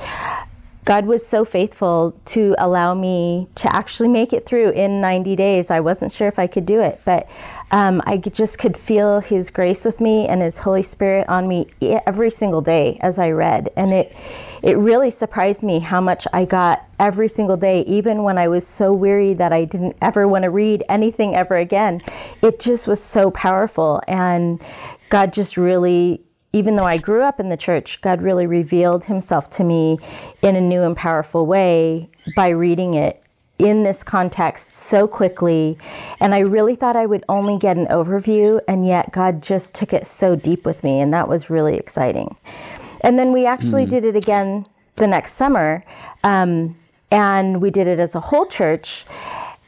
God 0.87 1.05
was 1.05 1.27
so 1.27 1.45
faithful 1.45 2.15
to 2.27 2.55
allow 2.59 2.95
me 2.95 3.49
to 3.57 3.75
actually 3.75 4.09
make 4.09 4.33
it 4.33 4.47
through 4.47 4.71
in 4.71 5.01
90 5.01 5.37
days. 5.37 5.71
I 5.71 5.81
wasn't 5.81 6.13
sure 6.13 6.29
if 6.29 6.39
I 6.39 6.47
could 6.47 6.65
do 6.65 6.81
it, 6.81 7.03
but 7.05 7.29
um, 7.71 8.03
I 8.07 8.19
just 8.19 8.59
could 8.59 8.77
feel 8.77 9.21
His 9.21 9.51
grace 9.51 9.85
with 9.85 10.01
me 10.01 10.29
and 10.29 10.43
His 10.43 10.59
Holy 10.59 10.83
Spirit 10.83 11.29
on 11.29 11.49
me 11.49 11.69
every 11.83 12.31
single 12.31 12.61
day 12.61 12.99
as 13.01 13.19
I 13.19 13.31
read, 13.31 13.71
and 13.77 13.93
it 13.93 14.17
it 14.63 14.79
really 14.79 15.11
surprised 15.11 15.63
me 15.63 15.79
how 15.79 16.01
much 16.01 16.27
I 16.33 16.45
got 16.45 16.85
every 16.99 17.29
single 17.29 17.57
day, 17.57 17.83
even 17.83 18.23
when 18.23 18.39
I 18.39 18.49
was 18.49 18.67
so 18.67 18.93
weary 18.93 19.35
that 19.35 19.53
I 19.53 19.65
didn't 19.65 19.97
ever 20.01 20.27
want 20.27 20.45
to 20.45 20.51
read 20.51 20.83
anything 20.89 21.37
ever 21.37 21.57
again. 21.57 22.01
It 22.43 22.59
just 22.59 22.87
was 22.87 23.03
so 23.03 23.31
powerful, 23.31 24.01
and 24.09 24.61
God 25.09 25.33
just 25.33 25.57
really 25.57 26.23
even 26.53 26.77
though 26.77 26.85
I 26.85 26.97
grew 26.97 27.23
up 27.23 27.39
in 27.39 27.51
the 27.51 27.57
church, 27.57 28.01
God 28.01 28.23
really 28.23 28.47
revealed 28.47 29.05
himself 29.05 29.51
to 29.51 29.65
me 29.65 29.99
in 30.41 30.57
a 30.57 30.61
new 30.61 30.85
and 30.85 30.97
powerful 30.97 31.45
way 31.45 32.09
by 32.35 32.49
reading 32.49 32.95
it 32.95 33.23
in 33.59 33.83
this 33.83 34.03
context 34.03 34.75
so 34.75 35.07
quickly. 35.07 35.79
And 36.21 36.35
I 36.35 36.41
really 36.41 36.77
thought 36.77 36.97
I 36.97 37.07
would 37.07 37.25
only 37.29 37.59
get 37.59 37.77
an 37.77 37.87
overview, 37.87 38.61
and 38.69 38.87
yet 38.87 39.13
God 39.13 39.43
just 39.43 39.75
took 39.75 39.93
it 39.93 40.07
so 40.07 40.37
deep 40.37 40.65
with 40.65 40.85
me, 40.85 41.01
and 41.01 41.13
that 41.13 41.29
was 41.29 41.51
really 41.51 41.77
exciting. 41.77 42.37
And 43.03 43.19
then 43.19 43.33
we 43.33 43.47
actually 43.47 43.87
mm. 43.87 43.91
did 43.91 44.05
it 44.05 44.17
again 44.17 44.67
the 44.97 45.07
next 45.07 45.35
summer, 45.35 45.85
um, 46.25 46.77
and 47.11 47.61
we 47.61 47.71
did 47.71 47.87
it 47.87 47.99
as 47.99 48.15
a 48.15 48.21
whole 48.21 48.47
church. 48.47 49.07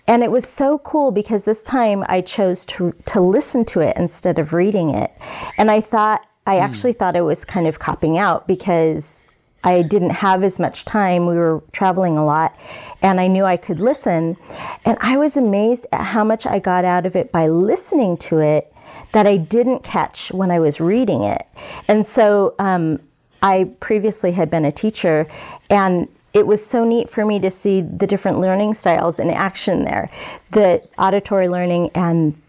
And 0.07 0.23
it 0.23 0.31
was 0.31 0.49
so 0.49 0.79
cool 0.79 1.11
because 1.11 1.45
this 1.45 1.63
time 1.63 2.03
I 2.09 2.23
chose 2.23 2.65
to, 2.67 2.95
to 3.07 3.21
listen 3.21 3.67
to 3.67 3.81
it 3.81 3.95
instead 3.97 4.39
of 4.39 4.55
reading 4.55 4.95
it. 4.95 5.13
And 5.59 5.71
I 5.71 5.83
thought, 5.83 6.27
I 6.47 6.57
mm. 6.57 6.63
actually 6.63 6.95
thought 6.95 7.15
I 7.15 7.21
was 7.21 7.45
kind 7.45 7.67
of 7.67 7.79
copping 7.79 8.19
out 8.19 8.47
because 8.47 9.28
I 9.69 9.83
didn't 9.83 10.11
have 10.11 10.43
as 10.45 10.59
much 10.59 10.85
time. 10.85 11.27
We 11.27 11.35
were 11.35 11.63
traveling 11.73 12.17
a 12.17 12.25
lot 12.25 12.57
and 13.03 13.21
I 13.21 13.27
knew 13.27 13.45
I 13.45 13.57
could 13.57 13.81
listen. 13.81 14.37
And 14.85 14.97
I 15.01 15.17
was 15.17 15.37
amazed 15.37 15.87
at 15.93 16.05
how 16.05 16.25
much 16.25 16.47
I 16.47 16.59
got 16.59 16.85
out 16.85 17.07
of 17.07 17.17
it 17.17 17.31
by 17.31 17.49
listening 17.49 18.17
to 18.19 18.39
it 18.39 18.73
that 19.13 19.27
I 19.27 19.37
didn't 19.37 19.83
catch 19.85 20.33
when 20.33 20.51
I 20.51 20.59
was 20.59 20.81
reading 20.81 21.23
it. 21.23 21.47
And 21.87 22.07
so 22.07 22.55
um, 22.59 23.01
I 23.43 23.71
previously 23.81 24.33
had 24.33 24.51
been 24.51 24.65
a 24.65 24.73
teacher, 24.73 25.27
and 25.71 26.09
it 26.35 26.47
was 26.47 26.65
so 26.65 26.85
neat 26.85 27.09
for 27.09 27.25
me 27.25 27.39
to 27.41 27.51
see 27.51 27.81
the 27.81 28.07
different 28.07 28.41
learning 28.41 28.75
styles 28.75 29.19
in 29.19 29.31
action 29.31 29.85
there 29.85 30.11
the 30.53 30.87
auditory 30.99 31.49
learning 31.49 31.91
and 31.95 32.41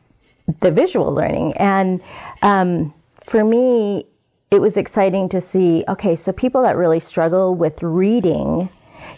the 0.62 0.72
visual 0.72 1.14
learning. 1.14 1.56
And 1.58 2.02
um, 2.42 2.94
for 3.26 3.44
me, 3.44 4.06
it 4.52 4.62
was 4.62 4.78
exciting 4.78 5.30
to 5.30 5.42
see 5.42 5.84
okay, 5.88 6.16
so 6.16 6.32
people 6.32 6.64
that 6.64 6.76
really 6.76 7.00
struggle 7.00 7.56
with 7.56 7.82
reading 7.84 8.70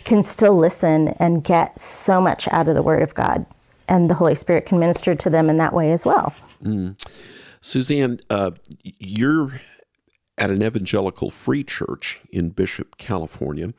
can 0.04 0.24
still 0.24 0.56
listen 0.56 1.10
and 1.20 1.44
get 1.44 1.80
so 1.80 2.20
much 2.20 2.48
out 2.50 2.68
of 2.68 2.76
the 2.76 2.82
Word 2.82 3.02
of 3.02 3.14
God. 3.14 3.46
And 3.88 4.10
the 4.10 4.16
Holy 4.16 4.36
Spirit 4.36 4.66
can 4.66 4.80
minister 4.80 5.16
to 5.16 5.30
them 5.30 5.50
in 5.50 5.58
that 5.58 5.74
way 5.74 5.92
as 5.92 6.06
well. 6.06 6.34
Mm. 6.64 7.02
Suzanne, 7.60 8.20
uh, 8.30 8.52
you're 8.84 9.62
at 10.38 10.50
an 10.50 10.64
evangelical 10.64 11.30
free 11.30 11.64
church 11.64 12.22
in 12.32 12.50
Bishop, 12.50 12.98
California, 12.98 13.74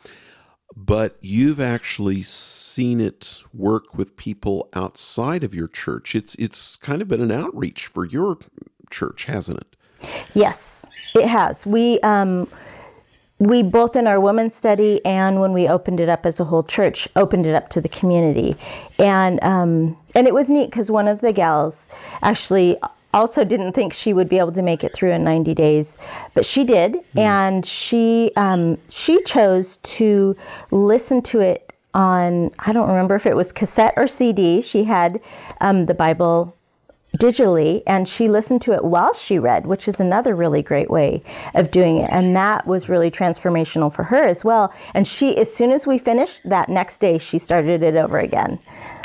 but 0.76 1.16
you've 1.20 1.60
actually 1.60 2.22
seen 2.22 3.00
it 3.00 3.42
work 3.52 3.96
with 3.96 4.16
people 4.16 4.68
outside 4.74 5.42
of 5.44 5.54
your 5.54 5.68
church. 5.68 6.14
It's 6.14 6.34
it's 6.36 6.76
kind 6.76 7.02
of 7.02 7.08
been 7.08 7.20
an 7.20 7.32
outreach 7.32 7.86
for 7.86 8.04
your 8.04 8.38
church, 8.90 9.24
hasn't 9.24 9.60
it? 9.60 9.76
Yes, 10.34 10.71
it 11.14 11.26
has. 11.26 11.64
We 11.66 12.00
um, 12.00 12.48
we 13.38 13.62
both 13.62 13.96
in 13.96 14.06
our 14.06 14.20
women's 14.20 14.54
study 14.54 15.04
and 15.04 15.40
when 15.40 15.52
we 15.52 15.66
opened 15.68 15.98
it 15.98 16.08
up 16.08 16.24
as 16.26 16.38
a 16.38 16.44
whole 16.44 16.62
church, 16.62 17.08
opened 17.16 17.44
it 17.44 17.54
up 17.54 17.68
to 17.70 17.80
the 17.80 17.88
community, 17.88 18.56
and 18.98 19.42
um, 19.42 19.96
and 20.14 20.26
it 20.26 20.34
was 20.34 20.48
neat 20.48 20.70
because 20.70 20.90
one 20.90 21.08
of 21.08 21.20
the 21.20 21.32
gals 21.32 21.88
actually 22.22 22.76
also 23.14 23.44
didn't 23.44 23.72
think 23.72 23.92
she 23.92 24.12
would 24.12 24.28
be 24.28 24.38
able 24.38 24.52
to 24.52 24.62
make 24.62 24.82
it 24.82 24.94
through 24.94 25.12
in 25.12 25.22
90 25.22 25.54
days, 25.54 25.98
but 26.34 26.46
she 26.46 26.64
did, 26.64 26.94
mm. 26.94 27.18
and 27.18 27.66
she 27.66 28.30
um, 28.36 28.78
she 28.88 29.22
chose 29.22 29.78
to 29.78 30.36
listen 30.70 31.20
to 31.22 31.40
it 31.40 31.72
on 31.94 32.50
I 32.60 32.72
don't 32.72 32.88
remember 32.88 33.14
if 33.14 33.26
it 33.26 33.36
was 33.36 33.52
cassette 33.52 33.94
or 33.96 34.06
CD. 34.06 34.62
She 34.62 34.84
had 34.84 35.20
um, 35.60 35.86
the 35.86 35.94
Bible 35.94 36.56
digitally 37.18 37.82
and 37.86 38.08
she 38.08 38.28
listened 38.28 38.62
to 38.62 38.72
it 38.72 38.84
while 38.84 39.12
she 39.12 39.38
read 39.38 39.66
which 39.66 39.86
is 39.86 40.00
another 40.00 40.34
really 40.34 40.62
great 40.62 40.90
way 40.90 41.22
of 41.54 41.70
doing 41.70 41.98
it. 41.98 42.10
And 42.10 42.34
that 42.36 42.66
was 42.66 42.88
really 42.88 43.10
transformational 43.10 43.92
for 43.92 44.04
her 44.04 44.24
as 44.24 44.44
well. 44.44 44.72
And 44.94 45.06
she 45.06 45.36
as 45.36 45.54
soon 45.54 45.72
as 45.72 45.86
we 45.86 45.98
finished 45.98 46.40
that 46.44 46.68
next 46.68 46.98
day 46.98 47.18
she 47.18 47.38
started 47.38 47.82
it 47.82 47.96
over 47.96 48.18
again. 48.18 48.58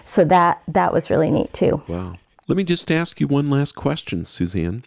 So 0.03 0.23
that 0.25 0.61
that 0.69 0.93
was 0.93 1.09
really 1.09 1.31
neat 1.31 1.51
too. 1.53 1.81
Wow. 1.87 2.17
Let 2.47 2.55
me 2.55 2.63
just 2.63 2.89
ask 2.89 3.19
you 3.19 3.27
one 3.27 3.47
last 3.47 3.75
question 3.75 4.23
suzanne. 4.23 4.85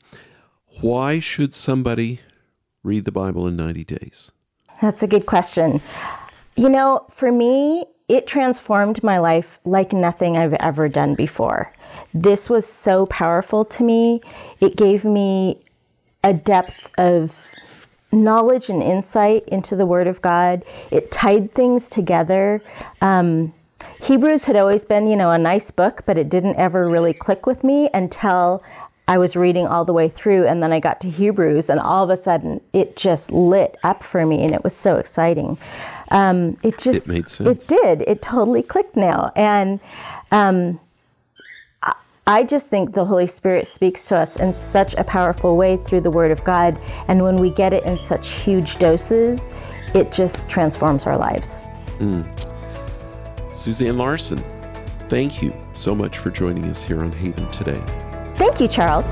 Why 0.80 1.18
should 1.18 1.52
somebody 1.52 2.20
read 2.82 3.04
the 3.04 3.12
bible 3.12 3.46
in 3.46 3.56
90 3.56 3.84
days? 3.84 4.32
That's 4.80 5.02
a 5.02 5.06
good 5.06 5.26
question. 5.26 5.82
You 6.56 6.70
know 6.70 7.06
for 7.10 7.30
me 7.30 7.84
it 8.08 8.26
transformed 8.26 9.04
my 9.04 9.18
life 9.18 9.58
like 9.64 9.92
nothing 9.92 10.36
i've 10.36 10.54
ever 10.54 10.88
done 10.88 11.14
before 11.14 11.72
this 12.14 12.50
was 12.50 12.66
so 12.66 13.06
powerful 13.06 13.64
to 13.64 13.82
me. 13.82 14.20
It 14.60 14.76
gave 14.76 15.04
me 15.04 15.60
a 16.24 16.32
depth 16.32 16.90
of 16.98 17.34
knowledge 18.12 18.68
and 18.68 18.82
insight 18.82 19.48
into 19.48 19.76
the 19.76 19.86
Word 19.86 20.06
of 20.06 20.20
God. 20.20 20.64
It 20.90 21.10
tied 21.10 21.54
things 21.54 21.88
together. 21.88 22.62
Um, 23.00 23.54
Hebrews 24.02 24.44
had 24.44 24.56
always 24.56 24.84
been, 24.84 25.06
you 25.06 25.16
know, 25.16 25.30
a 25.30 25.38
nice 25.38 25.70
book, 25.70 26.02
but 26.06 26.18
it 26.18 26.28
didn't 26.28 26.56
ever 26.56 26.88
really 26.88 27.12
click 27.12 27.46
with 27.46 27.62
me 27.62 27.88
until 27.94 28.62
I 29.08 29.18
was 29.18 29.34
reading 29.34 29.66
all 29.66 29.84
the 29.84 29.92
way 29.92 30.08
through, 30.08 30.46
and 30.46 30.62
then 30.62 30.72
I 30.72 30.78
got 30.80 31.00
to 31.00 31.10
Hebrews, 31.10 31.68
and 31.68 31.80
all 31.80 32.04
of 32.04 32.10
a 32.10 32.16
sudden 32.16 32.60
it 32.72 32.96
just 32.96 33.32
lit 33.32 33.76
up 33.82 34.02
for 34.02 34.24
me, 34.24 34.44
and 34.44 34.54
it 34.54 34.62
was 34.62 34.74
so 34.74 34.96
exciting. 34.96 35.58
Um, 36.10 36.56
it 36.62 36.78
just 36.78 37.06
it 37.06 37.08
made 37.08 37.28
sense. 37.28 37.48
It 37.48 37.68
did. 37.68 38.02
It 38.02 38.22
totally 38.22 38.62
clicked 38.62 38.96
now, 38.96 39.32
and 39.34 39.80
um, 40.30 40.78
I 42.30 42.44
just 42.44 42.68
think 42.68 42.94
the 42.94 43.04
Holy 43.04 43.26
Spirit 43.26 43.66
speaks 43.66 44.04
to 44.04 44.16
us 44.16 44.36
in 44.36 44.54
such 44.54 44.94
a 44.94 45.02
powerful 45.02 45.56
way 45.56 45.78
through 45.78 46.02
the 46.02 46.12
Word 46.12 46.30
of 46.30 46.44
God. 46.44 46.80
And 47.08 47.24
when 47.24 47.38
we 47.38 47.50
get 47.50 47.72
it 47.72 47.82
in 47.82 47.98
such 47.98 48.28
huge 48.28 48.78
doses, 48.78 49.50
it 49.94 50.12
just 50.12 50.48
transforms 50.48 51.06
our 51.06 51.18
lives. 51.18 51.64
Mm. 51.98 52.24
Suzanne 53.52 53.98
Larson, 53.98 54.44
thank 55.08 55.42
you 55.42 55.52
so 55.74 55.92
much 55.92 56.18
for 56.18 56.30
joining 56.30 56.66
us 56.66 56.84
here 56.84 57.00
on 57.00 57.10
Haven 57.10 57.50
today. 57.50 57.82
Thank 58.36 58.60
you, 58.60 58.68
Charles. 58.68 59.06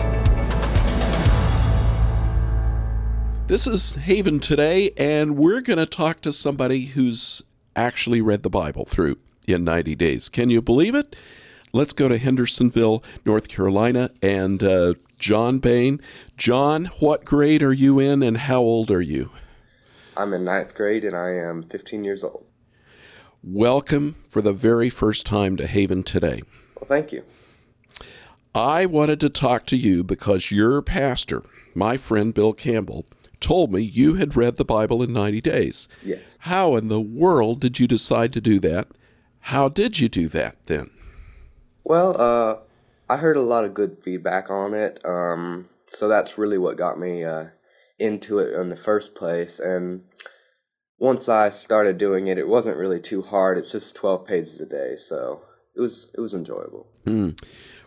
This 3.48 3.66
is 3.66 3.96
Haven 3.96 4.38
today, 4.38 4.92
and 4.96 5.36
we're 5.36 5.60
going 5.60 5.80
to 5.80 5.86
talk 5.86 6.20
to 6.20 6.32
somebody 6.32 6.82
who's 6.82 7.42
actually 7.74 8.20
read 8.20 8.44
the 8.44 8.48
Bible 8.48 8.84
through 8.84 9.18
in 9.48 9.64
90 9.64 9.96
days. 9.96 10.28
Can 10.28 10.50
you 10.50 10.62
believe 10.62 10.94
it? 10.94 11.16
Let's 11.78 11.92
go 11.92 12.08
to 12.08 12.18
Hendersonville, 12.18 13.04
North 13.24 13.46
Carolina, 13.46 14.10
and 14.20 14.64
uh, 14.64 14.94
John 15.16 15.60
Bain. 15.60 16.00
John, 16.36 16.86
what 16.98 17.24
grade 17.24 17.62
are 17.62 17.72
you 17.72 18.00
in, 18.00 18.20
and 18.20 18.36
how 18.36 18.58
old 18.58 18.90
are 18.90 19.00
you? 19.00 19.30
I'm 20.16 20.34
in 20.34 20.42
ninth 20.42 20.74
grade, 20.74 21.04
and 21.04 21.14
I 21.14 21.34
am 21.34 21.62
15 21.62 22.02
years 22.02 22.24
old. 22.24 22.44
Welcome 23.44 24.16
for 24.28 24.42
the 24.42 24.52
very 24.52 24.90
first 24.90 25.24
time 25.24 25.56
to 25.56 25.68
Haven 25.68 26.02
today. 26.02 26.42
Well, 26.74 26.88
thank 26.88 27.12
you. 27.12 27.22
I 28.56 28.84
wanted 28.84 29.20
to 29.20 29.28
talk 29.28 29.64
to 29.66 29.76
you 29.76 30.02
because 30.02 30.50
your 30.50 30.82
pastor, 30.82 31.44
my 31.76 31.96
friend 31.96 32.34
Bill 32.34 32.54
Campbell, 32.54 33.06
told 33.38 33.72
me 33.72 33.82
you 33.82 34.14
had 34.14 34.34
read 34.34 34.56
the 34.56 34.64
Bible 34.64 35.00
in 35.00 35.12
90 35.12 35.40
days. 35.42 35.86
Yes. 36.02 36.38
How 36.40 36.74
in 36.74 36.88
the 36.88 37.00
world 37.00 37.60
did 37.60 37.78
you 37.78 37.86
decide 37.86 38.32
to 38.32 38.40
do 38.40 38.58
that? 38.58 38.88
How 39.42 39.68
did 39.68 40.00
you 40.00 40.08
do 40.08 40.26
that 40.26 40.56
then? 40.66 40.90
Well, 41.88 42.20
uh, 42.20 42.56
I 43.08 43.16
heard 43.16 43.38
a 43.38 43.40
lot 43.40 43.64
of 43.64 43.72
good 43.72 43.96
feedback 44.02 44.50
on 44.50 44.74
it, 44.74 45.00
um, 45.06 45.70
so 45.90 46.06
that's 46.06 46.36
really 46.36 46.58
what 46.58 46.76
got 46.76 47.00
me 47.00 47.24
uh, 47.24 47.46
into 47.98 48.40
it 48.40 48.52
in 48.52 48.68
the 48.68 48.76
first 48.76 49.14
place. 49.14 49.58
And 49.58 50.02
once 50.98 51.30
I 51.30 51.48
started 51.48 51.96
doing 51.96 52.26
it, 52.26 52.36
it 52.36 52.46
wasn't 52.46 52.76
really 52.76 53.00
too 53.00 53.22
hard. 53.22 53.56
It's 53.56 53.72
just 53.72 53.96
twelve 53.96 54.26
pages 54.26 54.60
a 54.60 54.66
day, 54.66 54.96
so 54.98 55.40
it 55.74 55.80
was 55.80 56.10
it 56.12 56.20
was 56.20 56.34
enjoyable. 56.34 56.88
Mm. 57.06 57.42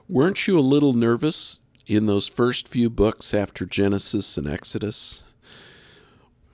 Weren't 0.09 0.47
you 0.47 0.57
a 0.57 0.61
little 0.61 0.93
nervous 0.93 1.59
in 1.85 2.07
those 2.07 2.25
first 2.25 2.67
few 2.67 2.89
books 2.89 3.35
after 3.35 3.67
Genesis 3.67 4.35
and 4.35 4.47
Exodus? 4.47 5.21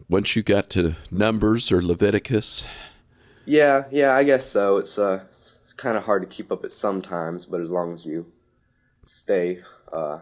Once 0.10 0.36
you 0.36 0.43
got 0.43 0.69
to 0.71 0.97
Numbers 1.10 1.71
or 1.71 1.81
Leviticus? 1.81 2.65
Yeah, 3.45 3.86
yeah, 3.89 4.13
I 4.13 4.25
guess 4.25 4.45
so. 4.45 4.75
It's 4.75 4.99
uh, 4.99 5.23
kind 5.77 5.97
of 5.97 6.03
hard 6.03 6.23
to 6.23 6.27
keep 6.27 6.51
up 6.51 6.65
at 6.65 6.71
sometimes, 6.71 7.45
but 7.45 7.61
as 7.61 7.69
long 7.69 7.93
as 7.93 8.05
you 8.05 8.25
stay, 9.05 9.61
uh, 9.93 10.19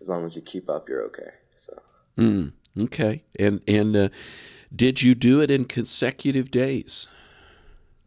as 0.00 0.08
long 0.08 0.24
as 0.24 0.34
you 0.34 0.42
keep 0.42 0.70
up, 0.70 0.88
you're 0.88 1.02
okay. 1.02 1.30
So. 1.58 1.82
Mm, 2.16 2.52
okay. 2.80 3.24
And 3.38 3.60
and 3.68 3.96
uh, 3.96 4.08
did 4.74 5.02
you 5.02 5.14
do 5.14 5.40
it 5.40 5.50
in 5.50 5.64
consecutive 5.66 6.50
days? 6.50 7.06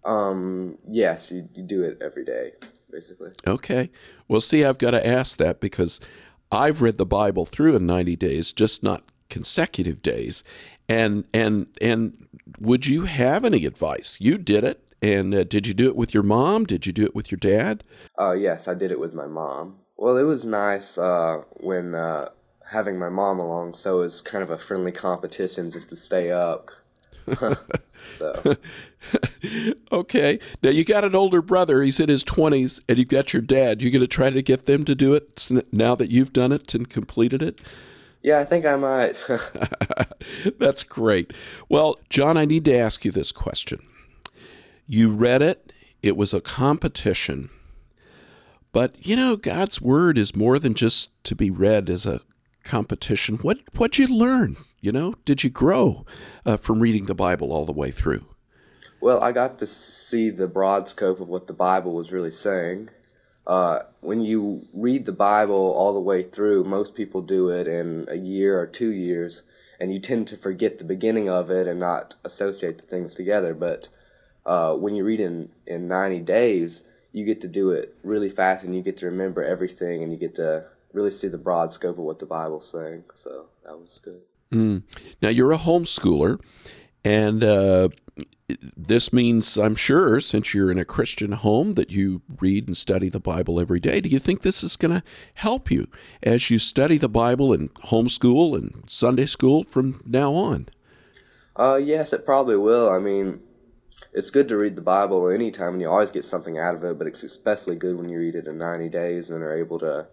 Um. 0.04 0.78
Yes, 0.88 1.32
you, 1.32 1.50
you 1.54 1.64
do 1.64 1.84
it 1.84 1.98
every 2.02 2.26
day, 2.26 2.54
basically. 2.92 3.32
Okay. 3.46 3.90
Well, 4.28 4.42
see, 4.42 4.64
I've 4.64 4.78
got 4.78 4.92
to 4.92 5.06
ask 5.06 5.38
that 5.38 5.60
because 5.60 6.00
I've 6.52 6.82
read 6.82 6.98
the 6.98 7.06
Bible 7.06 7.46
through 7.46 7.76
in 7.76 7.86
90 7.86 8.16
days, 8.16 8.54
just 8.54 8.84
not 8.84 9.04
consecutive 9.30 10.02
days. 10.02 10.44
And 10.88 11.26
and 11.34 11.68
and 11.82 12.28
would 12.60 12.86
you 12.86 13.06
have 13.06 13.44
any 13.44 13.66
advice? 13.66 14.20
You 14.22 14.38
did 14.38 14.64
it. 14.64 14.85
And 15.02 15.34
uh, 15.34 15.44
did 15.44 15.68
you 15.68 15.74
do 15.74 15.88
it 15.88 15.96
with 15.96 16.14
your 16.14 16.24
mom? 16.24 16.66
Did 16.66 16.86
you 16.86 16.94
do 16.94 17.04
it 17.04 17.16
with 17.16 17.32
your 17.32 17.38
dad? 17.38 17.84
Uh, 18.20 18.32
yes, 18.32 18.68
I 18.68 18.74
did 18.74 18.92
it 18.92 19.00
with 19.00 19.14
my 19.14 19.28
mom. 19.28 19.80
Well, 19.98 20.18
it 20.18 20.24
was 20.24 20.46
nice 20.46 20.98
uh, 20.98 21.44
when 21.52 21.96
uh, 21.96 22.30
having 22.70 22.98
my 22.98 23.10
mom 23.10 23.40
along, 23.40 23.76
so 23.76 24.00
it 24.00 24.02
was 24.02 24.22
kind 24.22 24.44
of 24.44 24.50
a 24.50 24.58
friendly 24.58 24.92
competition 24.92 25.70
just 25.70 25.90
to 25.90 25.96
stay 25.96 26.32
up. 26.32 26.72
so. 28.20 28.56
okay. 29.92 30.40
Now 30.62 30.70
you 30.70 30.84
got 30.84 31.04
an 31.04 31.16
older 31.16 31.42
brother. 31.42 31.82
He's 31.82 32.00
in 32.00 32.10
his 32.10 32.24
20s, 32.24 32.82
and 32.88 32.98
you've 32.98 33.08
got 33.08 33.34
your 33.34 33.42
dad. 33.42 33.82
You 33.82 33.92
going 33.92 34.02
to 34.02 34.08
try 34.08 34.30
to 34.30 34.42
get 34.42 34.66
them 34.66 34.86
to 34.86 34.96
do 34.96 35.14
it 35.14 35.50
now 35.72 35.96
that 35.96 36.12
you've 36.12 36.34
done 36.34 36.52
it 36.52 36.74
and 36.74 36.90
completed 36.90 37.42
it? 37.42 37.62
Yeah, 38.22 38.40
I 38.40 38.46
think 38.46 38.66
I 38.66 38.76
might. 38.76 39.22
That's 40.60 40.84
great. 40.84 41.32
Well, 41.70 42.00
John, 42.10 42.38
I 42.38 42.46
need 42.46 42.66
to 42.66 42.76
ask 42.76 43.06
you 43.06 43.12
this 43.12 43.32
question. 43.32 43.86
You 44.88 45.10
read 45.10 45.42
it, 45.42 45.74
it 46.04 46.16
was 46.16 46.34
a 46.34 46.42
competition. 46.42 47.50
But 48.72 49.06
you 49.06 49.16
know, 49.16 49.36
God's 49.36 49.82
word 49.82 50.18
is 50.18 50.36
more 50.36 50.60
than 50.60 50.74
just 50.74 51.12
to 51.24 51.36
be 51.36 51.50
read 51.50 51.90
as 51.90 52.06
a 52.06 52.22
competition. 52.64 53.38
What 53.38 53.60
what'd 53.76 53.98
you 53.98 54.08
learn? 54.08 54.58
You 54.82 54.92
know, 54.92 55.16
did 55.26 55.44
you 55.44 55.50
grow 55.50 56.06
uh, 56.46 56.58
from 56.58 56.80
reading 56.80 57.06
the 57.06 57.16
Bible 57.16 57.52
all 57.52 57.66
the 57.66 57.72
way 57.72 57.90
through? 57.90 58.26
Well, 59.02 59.22
I 59.22 59.32
got 59.32 59.60
to 59.60 59.68
see 59.68 60.30
the 60.30 60.48
broad 60.48 60.88
scope 60.88 61.20
of 61.20 61.28
what 61.28 61.48
the 61.48 61.54
Bible 61.54 61.94
was 61.94 62.12
really 62.12 62.32
saying. 62.32 62.90
Uh, 63.48 63.80
when 64.02 64.22
you 64.22 64.64
read 64.74 65.06
the 65.06 65.12
Bible 65.12 65.56
all 65.56 65.94
the 65.94 66.00
way 66.00 66.24
through, 66.24 66.64
most 66.64 66.96
people 66.96 67.22
do 67.22 67.50
it 67.50 67.68
in 67.68 68.08
a 68.10 68.16
year 68.16 68.60
or 68.60 68.66
two 68.66 68.90
years, 68.90 69.44
and 69.80 69.94
you 69.94 70.00
tend 70.00 70.28
to 70.28 70.38
forget 70.38 70.78
the 70.78 70.84
beginning 70.84 71.30
of 71.30 71.50
it 71.50 71.68
and 71.68 71.80
not 71.80 72.16
associate 72.24 72.78
the 72.78 72.84
things 72.84 73.14
together. 73.14 73.54
But 73.54 73.88
uh, 74.46 74.74
when 74.74 74.96
you 74.96 75.04
read 75.04 75.20
in 75.20 75.50
in 75.68 75.88
90 75.88 76.20
days, 76.20 76.84
you 77.12 77.26
get 77.26 77.42
to 77.42 77.48
do 77.48 77.72
it 77.72 77.96
really 78.04 78.30
fast, 78.30 78.64
and 78.64 78.76
you 78.76 78.82
get 78.82 78.98
to 78.98 79.06
remember 79.06 79.44
everything, 79.44 80.04
and 80.04 80.12
you 80.12 80.18
get 80.18 80.36
to 80.36 80.66
really 80.94 81.12
see 81.12 81.28
the 81.28 81.38
broad 81.38 81.72
scope 81.72 81.98
of 81.98 82.04
what 82.04 82.20
the 82.20 82.26
Bible's 82.26 82.70
saying. 82.70 83.04
So 83.14 83.46
that 83.66 83.78
was 83.78 84.00
good. 84.04 84.22
Mm. 84.52 84.84
Now 85.22 85.30
you're 85.30 85.52
a 85.52 85.58
homeschooler, 85.58 86.40
and 87.04 87.44
uh, 87.44 87.90
this 88.48 89.12
means, 89.12 89.58
I'm 89.58 89.76
sure, 89.76 90.20
since 90.22 90.54
you're 90.54 90.72
in 90.72 90.78
a 90.78 90.86
Christian 90.86 91.32
home, 91.32 91.74
that 91.74 91.92
you 91.92 92.22
read 92.40 92.68
and 92.68 92.78
study 92.78 93.10
the 93.10 93.20
Bible 93.20 93.60
every 93.60 93.80
day. 93.80 94.02
Do 94.02 94.10
you 94.10 94.20
think 94.20 94.42
this 94.42 94.64
is 94.64 94.76
going 94.76 94.94
to 94.94 95.04
help 95.34 95.72
you 95.72 95.88
as 96.22 96.50
you 96.52 96.60
study 96.60 96.98
the 96.98 97.10
Bible 97.10 97.54
in 97.54 97.70
homeschool 97.70 98.56
and 98.56 98.84
Sunday 98.88 99.26
school 99.26 99.64
from 99.64 100.02
now 100.06 100.34
on? 100.34 100.70
Uh, 101.58 101.76
yes, 101.76 102.14
it 102.14 102.26
probably 102.26 102.58
will. 102.58 102.90
I 102.90 103.00
mean, 103.00 103.40
it's 104.16 104.30
good 104.30 104.48
to 104.48 104.58
read 104.58 104.78
the 104.78 104.82
Bible 104.82 105.28
anytime, 105.28 105.74
and 105.74 105.82
you 105.82 105.90
always 105.90 106.10
get 106.10 106.24
something 106.24 106.58
out 106.58 106.74
of 106.74 106.84
it. 106.86 106.98
But 106.98 107.08
it's 107.08 107.22
especially 107.22 107.76
good 107.76 107.98
when 107.98 108.10
you 108.10 108.18
read 108.18 108.36
it 108.36 108.48
in 108.48 108.58
90 108.58 108.90
days 108.90 109.30
and 109.30 109.44
are 109.44 109.56
able 109.56 109.78
to 109.80 110.08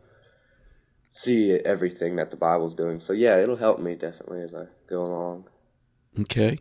see 1.13 1.53
everything 1.53 2.17
that 2.17 2.31
the 2.31 2.37
Bible's 2.37 2.75
doing. 2.75 2.99
So 2.99 3.13
yeah, 3.13 3.37
it'll 3.39 3.57
help 3.57 3.79
me 3.79 3.95
definitely 3.95 4.43
as 4.43 4.55
I 4.55 4.65
go 4.89 5.07
along. 5.07 5.45
Okay, 6.21 6.59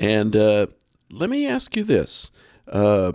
and 0.00 0.34
uh, 0.34 0.66
let 1.12 1.30
me 1.30 1.46
ask 1.46 1.76
you 1.76 1.84
this: 1.84 2.32
uh, 2.66 3.12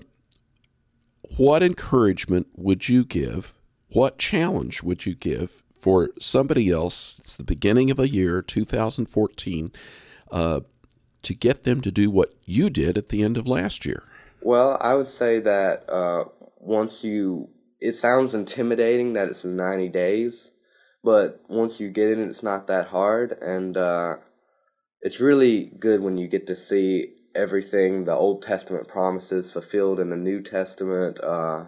What 1.35 1.61
encouragement 1.61 2.47
would 2.55 2.88
you 2.88 3.03
give? 3.03 3.55
What 3.89 4.17
challenge 4.17 4.83
would 4.83 5.05
you 5.05 5.15
give 5.15 5.63
for 5.77 6.09
somebody 6.19 6.71
else? 6.71 7.19
It's 7.19 7.35
the 7.35 7.43
beginning 7.43 7.91
of 7.91 7.99
a 7.99 8.07
year, 8.07 8.41
2014, 8.41 9.71
uh, 10.31 10.61
to 11.25 11.33
get 11.33 11.63
them 11.63 11.81
to 11.81 11.91
do 11.91 12.09
what 12.09 12.35
you 12.45 12.69
did 12.69 12.97
at 12.97 13.09
the 13.09 13.23
end 13.23 13.38
of 13.38 13.47
last 13.47 13.85
year. 13.85 14.03
Well, 14.41 14.77
I 14.79 14.93
would 14.93 15.07
say 15.07 15.39
that 15.39 15.89
uh, 15.89 16.25
once 16.59 17.03
you, 17.03 17.49
it 17.79 17.95
sounds 17.95 18.33
intimidating 18.33 19.13
that 19.13 19.27
it's 19.27 19.43
90 19.43 19.89
days, 19.89 20.51
but 21.03 21.41
once 21.47 21.79
you 21.79 21.89
get 21.89 22.11
in 22.11 22.19
it, 22.19 22.29
it's 22.29 22.43
not 22.43 22.67
that 22.67 22.88
hard, 22.88 23.31
and 23.33 23.75
uh, 23.75 24.15
it's 25.01 25.19
really 25.19 25.71
good 25.79 26.01
when 26.01 26.17
you 26.17 26.27
get 26.27 26.47
to 26.47 26.55
see 26.55 27.13
everything 27.35 28.05
the 28.05 28.13
Old 28.13 28.41
Testament 28.41 28.88
promises 28.88 29.51
fulfilled 29.51 29.99
in 29.99 30.09
the 30.09 30.15
New 30.15 30.41
Testament. 30.41 31.19
Uh, 31.21 31.65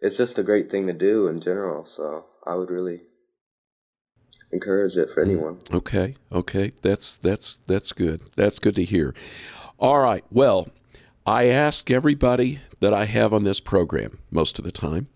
it's 0.00 0.16
just 0.16 0.38
a 0.38 0.42
great 0.42 0.70
thing 0.70 0.86
to 0.86 0.92
do 0.92 1.26
in 1.26 1.40
general. 1.40 1.84
So 1.84 2.26
I 2.46 2.54
would 2.54 2.70
really 2.70 3.02
encourage 4.52 4.96
it 4.96 5.10
for 5.10 5.22
anyone. 5.22 5.58
Okay, 5.72 6.16
okay, 6.32 6.72
that's 6.82 7.16
that's 7.16 7.60
that's 7.66 7.92
good. 7.92 8.22
That's 8.36 8.58
good 8.58 8.74
to 8.76 8.84
hear. 8.84 9.14
All 9.78 10.00
right, 10.00 10.24
well, 10.30 10.68
I 11.26 11.46
ask 11.46 11.90
everybody 11.90 12.60
that 12.80 12.92
I 12.92 13.04
have 13.04 13.32
on 13.32 13.44
this 13.44 13.60
program 13.60 14.18
most 14.30 14.58
of 14.58 14.64
the 14.64 14.72
time 14.72 15.08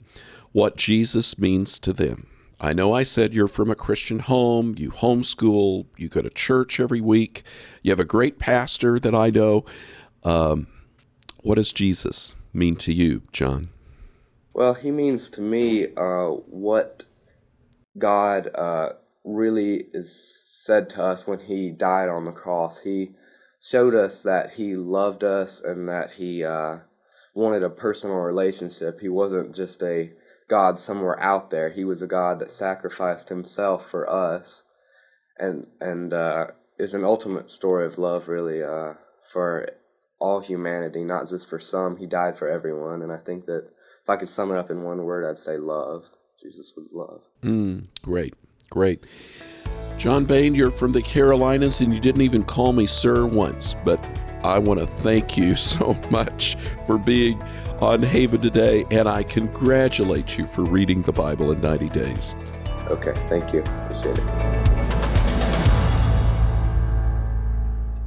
what 0.52 0.76
Jesus 0.76 1.36
means 1.38 1.78
to 1.80 1.92
them. 1.92 2.28
I 2.60 2.72
know 2.72 2.94
I 2.94 3.02
said 3.02 3.34
you're 3.34 3.48
from 3.48 3.70
a 3.70 3.74
Christian 3.74 4.20
home, 4.20 4.76
you 4.78 4.90
homeschool, 4.90 5.86
you 5.96 6.08
go 6.08 6.22
to 6.22 6.30
church 6.30 6.78
every 6.78 7.00
week, 7.00 7.42
you 7.82 7.90
have 7.90 7.98
a 7.98 8.04
great 8.04 8.38
pastor 8.38 9.00
that 9.00 9.14
I 9.14 9.30
know. 9.30 9.64
Um, 10.22 10.68
what 11.42 11.56
does 11.56 11.72
Jesus 11.72 12.36
mean 12.52 12.76
to 12.76 12.92
you, 12.92 13.22
John? 13.32 13.70
Well, 14.54 14.74
he 14.74 14.92
means 14.92 15.28
to 15.30 15.40
me 15.40 15.88
uh, 15.96 16.28
what 16.28 17.04
God 17.98 18.54
uh, 18.54 18.90
really 19.24 19.86
is 19.92 20.40
said 20.44 20.88
to 20.90 21.02
us 21.02 21.26
when 21.26 21.40
he 21.40 21.70
died 21.70 22.08
on 22.08 22.24
the 22.24 22.32
cross. 22.32 22.80
He 22.80 23.12
showed 23.60 23.94
us 23.94 24.22
that 24.22 24.52
he 24.52 24.76
loved 24.76 25.24
us 25.24 25.60
and 25.60 25.88
that 25.88 26.12
he 26.12 26.44
uh, 26.44 26.78
wanted 27.34 27.62
a 27.62 27.70
personal 27.70 28.16
relationship. 28.16 29.00
He 29.00 29.08
wasn't 29.08 29.54
just 29.54 29.82
a 29.82 30.10
God 30.48 30.78
somewhere 30.78 31.20
out 31.20 31.50
there. 31.50 31.70
He 31.70 31.84
was 31.84 32.02
a 32.02 32.06
God 32.06 32.38
that 32.40 32.50
sacrificed 32.50 33.28
himself 33.28 33.88
for 33.88 34.08
us, 34.08 34.62
and 35.38 35.66
and 35.80 36.12
uh, 36.12 36.48
is 36.78 36.94
an 36.94 37.04
ultimate 37.04 37.50
story 37.50 37.86
of 37.86 37.98
love, 37.98 38.28
really, 38.28 38.62
uh, 38.62 38.94
for 39.32 39.68
all 40.18 40.40
humanity, 40.40 41.02
not 41.02 41.28
just 41.28 41.48
for 41.48 41.58
some. 41.58 41.96
He 41.96 42.06
died 42.06 42.38
for 42.38 42.48
everyone, 42.48 43.02
and 43.02 43.12
I 43.12 43.18
think 43.18 43.46
that 43.46 43.68
if 44.02 44.10
I 44.10 44.16
could 44.16 44.28
sum 44.28 44.50
it 44.50 44.58
up 44.58 44.70
in 44.70 44.82
one 44.82 45.02
word, 45.04 45.28
I'd 45.28 45.38
say 45.38 45.56
love. 45.56 46.04
Jesus 46.42 46.74
was 46.76 46.86
love. 46.92 47.22
Mm, 47.42 47.86
great, 48.02 48.34
great. 48.70 49.04
John 49.96 50.24
Bain, 50.24 50.54
you're 50.54 50.70
from 50.70 50.92
the 50.92 51.02
Carolinas, 51.02 51.80
and 51.80 51.92
you 51.92 52.00
didn't 52.00 52.22
even 52.22 52.42
call 52.44 52.72
me 52.72 52.86
sir 52.86 53.26
once, 53.26 53.76
but 53.84 54.04
I 54.42 54.58
want 54.58 54.80
to 54.80 54.86
thank 54.86 55.36
you 55.36 55.56
so 55.56 55.94
much 56.10 56.56
for 56.86 56.98
being 56.98 57.42
on 57.80 58.02
Haven 58.02 58.40
today, 58.40 58.84
and 58.90 59.08
I 59.08 59.22
congratulate 59.22 60.38
you 60.38 60.46
for 60.46 60.64
reading 60.64 61.02
the 61.02 61.12
Bible 61.12 61.52
in 61.52 61.60
90 61.60 61.88
days. 61.90 62.36
Okay, 62.88 63.14
thank 63.28 63.52
you. 63.52 63.60
Appreciate 63.60 64.18
it. 64.18 64.54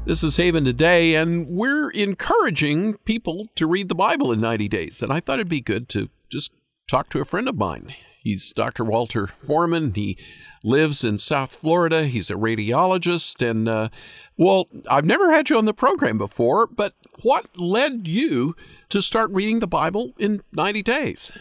This 0.05 0.23
is 0.23 0.37
Haven 0.37 0.63
today, 0.63 1.15
and 1.15 1.47
we're 1.47 1.89
encouraging 1.89 2.93
people 2.99 3.49
to 3.55 3.67
read 3.67 3.89
the 3.89 3.95
Bible 3.95 4.31
in 4.31 4.39
90 4.39 4.69
days. 4.69 5.01
And 5.01 5.11
I 5.11 5.19
thought 5.19 5.39
it'd 5.39 5.49
be 5.49 5.59
good 5.59 5.89
to 5.89 6.09
just 6.29 6.51
talk 6.87 7.09
to 7.09 7.19
a 7.19 7.25
friend 7.25 7.49
of 7.49 7.57
mine. 7.57 7.93
He's 8.27 8.51
Dr. 8.51 8.83
Walter 8.83 9.25
Foreman. 9.25 9.93
He 9.93 10.17
lives 10.61 11.01
in 11.05 11.17
South 11.17 11.55
Florida. 11.55 12.07
He's 12.07 12.29
a 12.29 12.33
radiologist. 12.33 13.41
And, 13.41 13.69
uh, 13.69 13.87
well, 14.35 14.67
I've 14.91 15.05
never 15.05 15.31
had 15.31 15.49
you 15.49 15.57
on 15.57 15.63
the 15.63 15.73
program 15.73 16.17
before, 16.17 16.67
but 16.67 16.93
what 17.23 17.47
led 17.57 18.05
you 18.05 18.53
to 18.89 19.01
start 19.01 19.31
reading 19.31 19.61
the 19.61 19.67
Bible 19.67 20.11
in 20.19 20.41
90 20.51 20.83
days? 20.83 21.31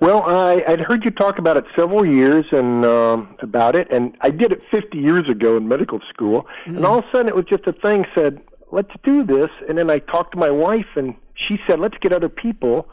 Well, 0.00 0.22
I, 0.22 0.64
I'd 0.66 0.80
heard 0.80 1.04
you 1.04 1.10
talk 1.10 1.38
about 1.38 1.58
it 1.58 1.66
several 1.76 2.06
years 2.06 2.46
and 2.52 2.86
um, 2.86 3.36
about 3.40 3.76
it, 3.76 3.86
and 3.90 4.16
I 4.22 4.30
did 4.30 4.50
it 4.50 4.62
50 4.70 4.96
years 4.96 5.28
ago 5.28 5.58
in 5.58 5.68
medical 5.68 6.00
school. 6.08 6.46
Mm. 6.64 6.78
And 6.78 6.86
all 6.86 7.00
of 7.00 7.04
a 7.04 7.10
sudden, 7.12 7.28
it 7.28 7.36
was 7.36 7.44
just 7.44 7.66
a 7.66 7.72
thing. 7.74 8.06
Said, 8.14 8.40
"Let's 8.70 8.94
do 9.04 9.24
this." 9.24 9.50
And 9.68 9.76
then 9.76 9.90
I 9.90 9.98
talked 9.98 10.32
to 10.32 10.38
my 10.38 10.50
wife, 10.50 10.96
and 10.96 11.14
she 11.34 11.60
said, 11.66 11.80
"Let's 11.80 11.98
get 11.98 12.14
other 12.14 12.30
people." 12.30 12.88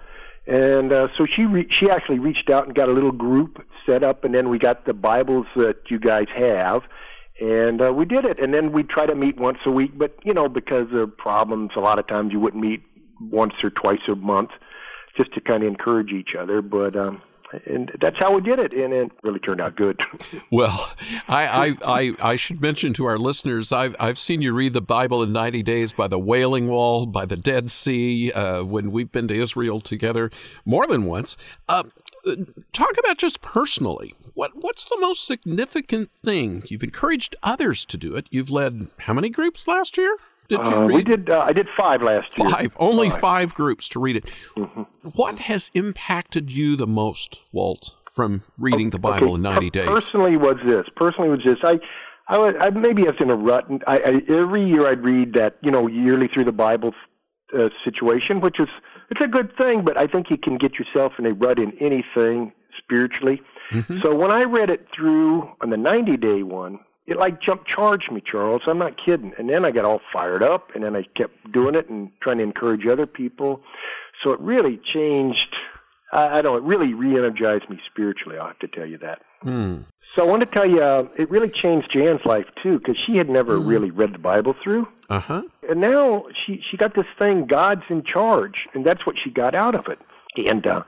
And 0.49 0.91
uh, 0.91 1.09
so 1.15 1.27
she 1.27 1.45
re- 1.45 1.67
she 1.69 1.91
actually 1.91 2.17
reached 2.17 2.49
out 2.49 2.65
and 2.65 2.73
got 2.73 2.89
a 2.89 2.91
little 2.91 3.11
group 3.11 3.63
set 3.85 4.01
up, 4.01 4.23
and 4.23 4.33
then 4.33 4.49
we 4.49 4.57
got 4.57 4.85
the 4.85 4.95
Bibles 4.95 5.45
that 5.55 5.91
you 5.91 5.99
guys 5.99 6.25
have, 6.35 6.81
and 7.39 7.79
uh, 7.79 7.93
we 7.93 8.03
did 8.03 8.25
it. 8.25 8.39
And 8.39 8.51
then 8.51 8.71
we 8.71 8.81
try 8.81 9.05
to 9.05 9.13
meet 9.13 9.37
once 9.37 9.59
a 9.65 9.71
week, 9.71 9.91
but 9.95 10.17
you 10.23 10.33
know 10.33 10.49
because 10.49 10.91
of 10.91 11.15
problems, 11.15 11.73
a 11.75 11.79
lot 11.79 11.99
of 11.99 12.07
times 12.07 12.33
you 12.33 12.39
wouldn't 12.39 12.63
meet 12.63 12.81
once 13.21 13.63
or 13.63 13.69
twice 13.69 14.01
a 14.07 14.15
month, 14.15 14.49
just 15.15 15.31
to 15.33 15.41
kind 15.41 15.61
of 15.61 15.69
encourage 15.69 16.11
each 16.11 16.33
other. 16.33 16.63
But 16.63 16.95
um, 16.95 17.21
and 17.65 17.91
that's 17.99 18.17
how 18.19 18.33
we 18.33 18.41
did 18.41 18.59
it, 18.59 18.73
and 18.73 18.93
it 18.93 19.11
really 19.23 19.39
turned 19.39 19.61
out 19.61 19.75
good. 19.75 20.01
well, 20.51 20.93
I, 21.27 21.47
I, 21.47 21.75
I, 21.85 22.15
I, 22.31 22.35
should 22.35 22.61
mention 22.61 22.93
to 22.93 23.05
our 23.05 23.17
listeners, 23.17 23.71
I've, 23.71 23.95
I've 23.99 24.19
seen 24.19 24.41
you 24.41 24.53
read 24.53 24.73
the 24.73 24.81
Bible 24.81 25.23
in 25.23 25.31
90 25.31 25.63
days 25.63 25.93
by 25.93 26.07
the 26.07 26.19
Wailing 26.19 26.67
Wall, 26.67 27.05
by 27.05 27.25
the 27.25 27.37
Dead 27.37 27.69
Sea, 27.69 28.31
uh, 28.31 28.63
when 28.63 28.91
we've 28.91 29.11
been 29.11 29.27
to 29.29 29.35
Israel 29.35 29.79
together 29.79 30.29
more 30.65 30.85
than 30.87 31.05
once. 31.05 31.37
Uh, 31.67 31.83
talk 32.73 32.95
about 32.97 33.17
just 33.17 33.41
personally. 33.41 34.13
What, 34.33 34.51
what's 34.55 34.85
the 34.85 34.97
most 34.99 35.25
significant 35.25 36.11
thing? 36.23 36.63
You've 36.67 36.83
encouraged 36.83 37.35
others 37.43 37.85
to 37.87 37.97
do 37.97 38.15
it. 38.15 38.27
You've 38.29 38.49
led 38.51 38.87
how 38.99 39.13
many 39.13 39.29
groups 39.29 39.67
last 39.67 39.97
year? 39.97 40.17
Did 40.49 40.65
you 40.65 40.73
uh, 40.73 40.85
read? 40.85 40.95
We 40.95 41.03
did. 41.03 41.29
Uh, 41.29 41.45
I 41.47 41.53
did 41.53 41.67
five 41.77 42.01
last 42.01 42.37
year. 42.37 42.49
Five, 42.49 42.75
only 42.77 43.09
five, 43.09 43.19
five 43.21 43.53
groups 43.53 43.87
to 43.89 43.99
read 43.99 44.17
it. 44.17 44.25
Mm-hmm. 44.57 44.81
What 45.13 45.39
has 45.39 45.71
impacted 45.73 46.51
you 46.51 46.75
the 46.75 46.87
most, 46.87 47.43
Walt, 47.51 47.95
from 48.11 48.43
reading 48.57 48.87
okay, 48.87 48.95
the 48.97 48.99
Bible 48.99 49.27
okay. 49.27 49.35
in 49.35 49.41
ninety 49.43 49.69
days? 49.69 49.87
Personally, 49.87 50.35
was 50.35 50.57
this. 50.65 50.87
Personally, 50.95 51.29
was 51.29 51.43
this. 51.45 51.59
I, 51.63 51.79
I, 52.27 52.37
would, 52.37 52.57
I 52.57 52.71
maybe 52.71 53.07
I 53.07 53.11
was 53.11 53.21
in 53.21 53.29
a 53.29 53.35
rut. 53.35 53.69
And 53.69 53.83
I, 53.87 53.99
I, 53.99 54.21
every 54.27 54.65
year 54.65 54.87
I'd 54.87 55.03
read 55.03 55.33
that, 55.33 55.57
you 55.61 55.71
know, 55.71 55.87
yearly 55.87 56.27
through 56.27 56.45
the 56.45 56.51
Bible 56.51 56.93
uh, 57.57 57.69
situation, 57.85 58.41
which 58.41 58.59
is 58.59 58.69
it's 59.09 59.21
a 59.21 59.27
good 59.27 59.55
thing. 59.55 59.83
But 59.83 59.97
I 59.97 60.07
think 60.07 60.29
you 60.29 60.37
can 60.37 60.57
get 60.57 60.79
yourself 60.79 61.13
in 61.19 61.25
a 61.25 61.33
rut 61.33 61.59
in 61.59 61.77
anything 61.79 62.51
spiritually. 62.77 63.41
Mm-hmm. 63.71 64.01
So 64.01 64.15
when 64.15 64.31
I 64.31 64.43
read 64.45 64.71
it 64.71 64.87
through 64.93 65.49
on 65.61 65.69
the 65.69 65.77
ninety 65.77 66.17
day 66.17 66.41
one, 66.41 66.79
it 67.09 67.17
like 67.17 67.41
jump 67.41 67.65
charged 67.65 68.11
me, 68.11 68.21
Charles. 68.21 68.61
I'm 68.67 68.77
not 68.77 68.97
kidding. 69.03 69.33
And 69.37 69.49
then 69.49 69.65
I 69.65 69.71
got 69.71 69.85
all 69.85 70.01
fired 70.13 70.43
up, 70.43 70.73
and 70.75 70.83
then 70.83 70.95
I 70.95 71.03
kept 71.15 71.51
doing 71.51 71.75
it 71.75 71.89
and 71.89 72.11
trying 72.21 72.37
to 72.37 72.43
encourage 72.43 72.85
other 72.85 73.05
people. 73.05 73.61
So 74.21 74.31
it 74.31 74.39
really 74.39 74.77
changed. 74.77 75.57
I, 76.11 76.39
I 76.39 76.41
don't. 76.41 76.53
Know, 76.53 76.57
it 76.57 76.63
really 76.63 76.93
re-energized 76.93 77.69
me 77.69 77.79
spiritually. 77.85 78.37
I 78.37 78.47
have 78.47 78.59
to 78.59 78.67
tell 78.67 78.85
you 78.85 78.97
that. 78.99 79.21
Mm. 79.43 79.85
So 80.15 80.23
I 80.23 80.25
want 80.25 80.41
to 80.41 80.45
tell 80.45 80.65
you, 80.65 80.81
uh, 80.81 81.07
it 81.17 81.29
really 81.29 81.49
changed 81.49 81.91
Jan's 81.91 82.25
life 82.25 82.47
too, 82.61 82.79
because 82.79 82.97
she 82.97 83.17
had 83.17 83.29
never 83.29 83.57
mm. 83.57 83.67
really 83.67 83.91
read 83.91 84.13
the 84.13 84.19
Bible 84.19 84.55
through. 84.61 84.87
Uh 85.09 85.19
huh. 85.19 85.43
And 85.69 85.81
now 85.81 86.25
she 86.33 86.61
she 86.61 86.77
got 86.77 86.93
this 86.93 87.07
thing, 87.17 87.45
God's 87.45 87.83
in 87.89 88.03
charge, 88.03 88.67
and 88.73 88.85
that's 88.85 89.05
what 89.05 89.17
she 89.17 89.29
got 89.29 89.55
out 89.55 89.75
of 89.75 89.87
it. 89.87 89.99
And 90.47 90.65
uh, 90.65 90.83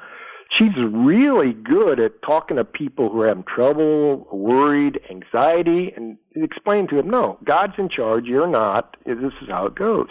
she's 0.52 0.76
really 0.76 1.54
good 1.54 2.00
at 2.00 2.22
talking 2.22 2.58
to 2.58 2.66
people 2.66 3.10
who 3.10 3.22
are 3.22 3.28
having 3.28 3.44
trouble, 3.44 4.28
worried, 4.32 5.00
anxiety, 5.10 5.94
and 5.96 6.18
explain 6.36 6.88
to 6.88 6.96
them, 6.96 7.10
no, 7.10 7.38
God's 7.44 7.74
in 7.78 7.90
charge, 7.90 8.26
you're 8.26 8.48
not. 8.48 8.98
This 9.06 9.34
is 9.42 9.50
how 9.50 9.66
it 9.66 9.76
goes. 9.76 10.10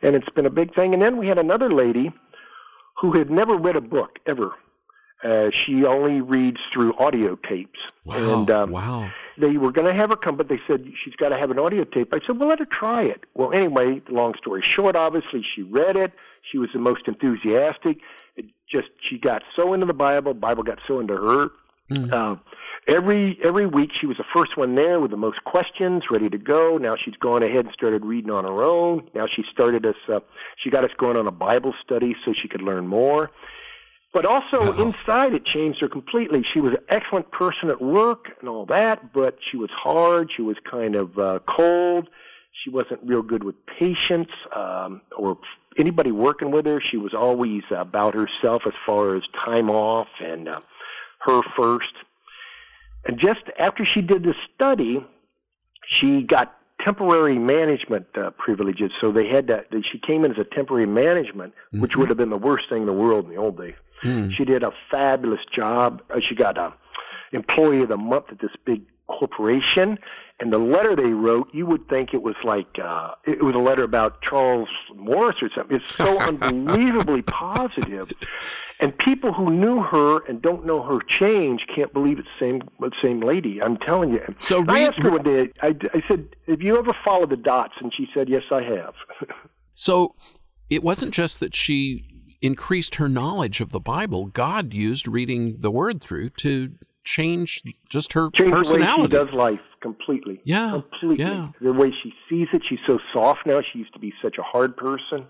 And 0.00 0.14
it's 0.14 0.28
been 0.30 0.46
a 0.46 0.50
big 0.50 0.74
thing. 0.74 0.94
And 0.94 1.02
then 1.02 1.16
we 1.16 1.26
had 1.26 1.38
another 1.38 1.70
lady 1.70 2.12
who 3.00 3.12
had 3.12 3.30
never 3.30 3.56
read 3.56 3.76
a 3.76 3.80
book 3.80 4.20
ever. 4.26 4.52
Uh, 5.24 5.50
she 5.52 5.84
only 5.84 6.20
reads 6.20 6.60
through 6.72 6.96
audio 6.96 7.36
tapes. 7.36 7.80
Wow. 8.04 8.38
And 8.38 8.50
um, 8.50 8.70
wow. 8.70 9.10
they 9.36 9.56
were 9.58 9.72
going 9.72 9.86
to 9.86 9.92
have 9.92 10.10
her 10.10 10.16
come, 10.16 10.36
but 10.36 10.48
they 10.48 10.60
said 10.66 10.90
she's 11.02 11.16
got 11.16 11.30
to 11.30 11.36
have 11.36 11.50
an 11.50 11.58
audio 11.58 11.84
tape. 11.84 12.14
I 12.14 12.20
said, 12.26 12.38
well, 12.38 12.48
let 12.48 12.60
her 12.60 12.64
try 12.64 13.02
it. 13.02 13.24
Well, 13.34 13.52
anyway, 13.52 14.00
long 14.08 14.34
story 14.36 14.62
short, 14.62 14.96
obviously 14.96 15.42
she 15.42 15.62
read 15.62 15.96
it. 15.96 16.12
She 16.42 16.58
was 16.58 16.70
the 16.72 16.78
most 16.78 17.06
enthusiastic. 17.06 17.98
It 18.36 18.46
just 18.70 18.88
she 19.00 19.18
got 19.18 19.42
so 19.56 19.72
into 19.72 19.86
the 19.86 19.94
Bible. 19.94 20.34
Bible 20.34 20.62
got 20.62 20.78
so 20.86 21.00
into 21.00 21.16
her. 21.16 21.50
Mm. 21.90 22.12
Uh, 22.12 22.36
every 22.86 23.38
every 23.42 23.66
week 23.66 23.92
she 23.92 24.06
was 24.06 24.16
the 24.16 24.24
first 24.32 24.56
one 24.56 24.74
there 24.74 25.00
with 25.00 25.10
the 25.10 25.16
most 25.16 25.42
questions, 25.44 26.04
ready 26.10 26.30
to 26.30 26.38
go. 26.38 26.78
Now 26.78 26.96
she's 26.96 27.16
gone 27.16 27.42
ahead 27.42 27.66
and 27.66 27.74
started 27.74 28.04
reading 28.04 28.30
on 28.30 28.44
her 28.44 28.62
own. 28.62 29.08
Now 29.14 29.26
she 29.26 29.44
started 29.50 29.84
us. 29.84 29.96
Uh, 30.08 30.20
she 30.56 30.70
got 30.70 30.84
us 30.84 30.92
going 30.96 31.16
on 31.16 31.26
a 31.26 31.32
Bible 31.32 31.74
study 31.82 32.14
so 32.24 32.32
she 32.32 32.48
could 32.48 32.62
learn 32.62 32.86
more. 32.86 33.30
But 34.12 34.26
also 34.26 34.72
Uh-oh. 34.72 34.82
inside, 34.82 35.34
it 35.34 35.44
changed 35.44 35.80
her 35.80 35.88
completely. 35.88 36.42
She 36.42 36.60
was 36.60 36.72
an 36.72 36.84
excellent 36.88 37.30
person 37.30 37.70
at 37.70 37.80
work 37.80 38.36
and 38.40 38.48
all 38.48 38.66
that, 38.66 39.12
but 39.12 39.38
she 39.40 39.56
was 39.56 39.70
hard. 39.70 40.32
She 40.34 40.42
was 40.42 40.56
kind 40.68 40.96
of 40.96 41.16
uh, 41.18 41.38
cold. 41.46 42.08
She 42.62 42.70
wasn't 42.70 43.00
real 43.02 43.22
good 43.22 43.42
with 43.42 43.54
patients 43.66 44.32
um, 44.54 45.00
or 45.16 45.38
anybody 45.78 46.12
working 46.12 46.50
with 46.50 46.66
her. 46.66 46.80
She 46.80 46.98
was 46.98 47.14
always 47.14 47.62
about 47.70 48.14
herself 48.14 48.62
as 48.66 48.74
far 48.84 49.16
as 49.16 49.22
time 49.34 49.70
off 49.70 50.08
and 50.22 50.48
uh, 50.48 50.60
her 51.20 51.40
first. 51.56 51.92
And 53.06 53.18
just 53.18 53.44
after 53.58 53.84
she 53.84 54.02
did 54.02 54.24
the 54.24 54.34
study, 54.54 55.04
she 55.86 56.22
got 56.22 56.54
temporary 56.84 57.38
management 57.38 58.06
uh, 58.14 58.30
privileges. 58.30 58.90
So 59.00 59.10
they 59.10 59.26
had 59.26 59.46
that. 59.46 59.68
She 59.82 59.98
came 59.98 60.24
in 60.24 60.32
as 60.32 60.38
a 60.38 60.44
temporary 60.44 60.86
management, 60.86 61.54
which 61.72 61.96
would 61.96 62.08
have 62.08 62.18
been 62.18 62.30
the 62.30 62.36
worst 62.36 62.68
thing 62.68 62.82
in 62.82 62.86
the 62.86 62.92
world 62.92 63.24
in 63.24 63.30
the 63.30 63.36
old 63.36 63.58
days. 63.58 63.74
Mm. 64.02 64.32
She 64.32 64.44
did 64.44 64.62
a 64.62 64.72
fabulous 64.90 65.44
job. 65.50 66.02
Uh, 66.14 66.20
She 66.20 66.34
got 66.34 66.58
a 66.58 66.74
employee 67.32 67.82
of 67.82 67.88
the 67.88 67.96
month 67.96 68.26
at 68.30 68.40
this 68.40 68.50
big 68.64 68.82
corporation. 69.10 69.98
And 70.40 70.50
the 70.50 70.58
letter 70.58 70.96
they 70.96 71.10
wrote, 71.10 71.48
you 71.52 71.66
would 71.66 71.86
think 71.88 72.14
it 72.14 72.22
was 72.22 72.34
like 72.44 72.78
uh, 72.82 73.12
it 73.26 73.42
was 73.42 73.54
a 73.54 73.58
letter 73.58 73.82
about 73.82 74.22
Charles 74.22 74.70
Morris 74.96 75.42
or 75.42 75.50
something. 75.54 75.76
It's 75.76 75.94
so 75.94 76.18
unbelievably 76.20 77.22
positive, 77.22 78.10
and 78.80 78.96
people 78.96 79.34
who 79.34 79.50
knew 79.50 79.82
her 79.82 80.24
and 80.26 80.40
don't 80.40 80.64
know 80.64 80.82
her 80.82 81.00
change 81.00 81.66
can't 81.66 81.92
believe 81.92 82.18
it's 82.18 82.28
the 82.38 82.46
same 82.46 82.90
same 83.02 83.20
lady. 83.20 83.62
I'm 83.62 83.76
telling 83.76 84.12
you. 84.12 84.24
So 84.38 84.64
I 84.66 84.80
asked 84.80 85.02
her 85.02 85.10
one 85.10 85.24
day. 85.24 85.50
I, 85.60 85.76
I 85.92 86.02
said, 86.08 86.34
"Have 86.48 86.62
you 86.62 86.78
ever 86.78 86.96
followed 87.04 87.28
the 87.28 87.36
dots?" 87.36 87.74
And 87.82 87.94
she 87.94 88.08
said, 88.14 88.30
"Yes, 88.30 88.44
I 88.50 88.62
have." 88.62 88.94
So 89.72 90.14
it 90.68 90.82
wasn't 90.82 91.14
just 91.14 91.40
that 91.40 91.54
she 91.54 92.04
increased 92.42 92.96
her 92.96 93.08
knowledge 93.08 93.62
of 93.62 93.72
the 93.72 93.80
Bible. 93.80 94.26
God 94.26 94.74
used 94.74 95.08
reading 95.08 95.58
the 95.60 95.70
Word 95.70 96.02
through 96.02 96.30
to 96.30 96.72
change 97.04 97.62
just 97.88 98.12
her 98.12 98.30
Change 98.30 98.50
the 98.50 98.56
way 98.56 98.62
she 98.62 98.72
personality. 98.72 99.12
does 99.12 99.32
life 99.32 99.60
completely. 99.80 100.40
Yeah, 100.44 100.70
completely. 100.90 101.24
yeah. 101.24 101.48
The 101.60 101.72
way 101.72 101.90
she 102.02 102.12
sees 102.28 102.48
it, 102.52 102.62
she's 102.66 102.78
so 102.86 102.98
soft 103.12 103.46
now. 103.46 103.60
She 103.72 103.78
used 103.78 103.92
to 103.94 103.98
be 103.98 104.12
such 104.22 104.38
a 104.38 104.42
hard 104.42 104.76
person. 104.76 105.26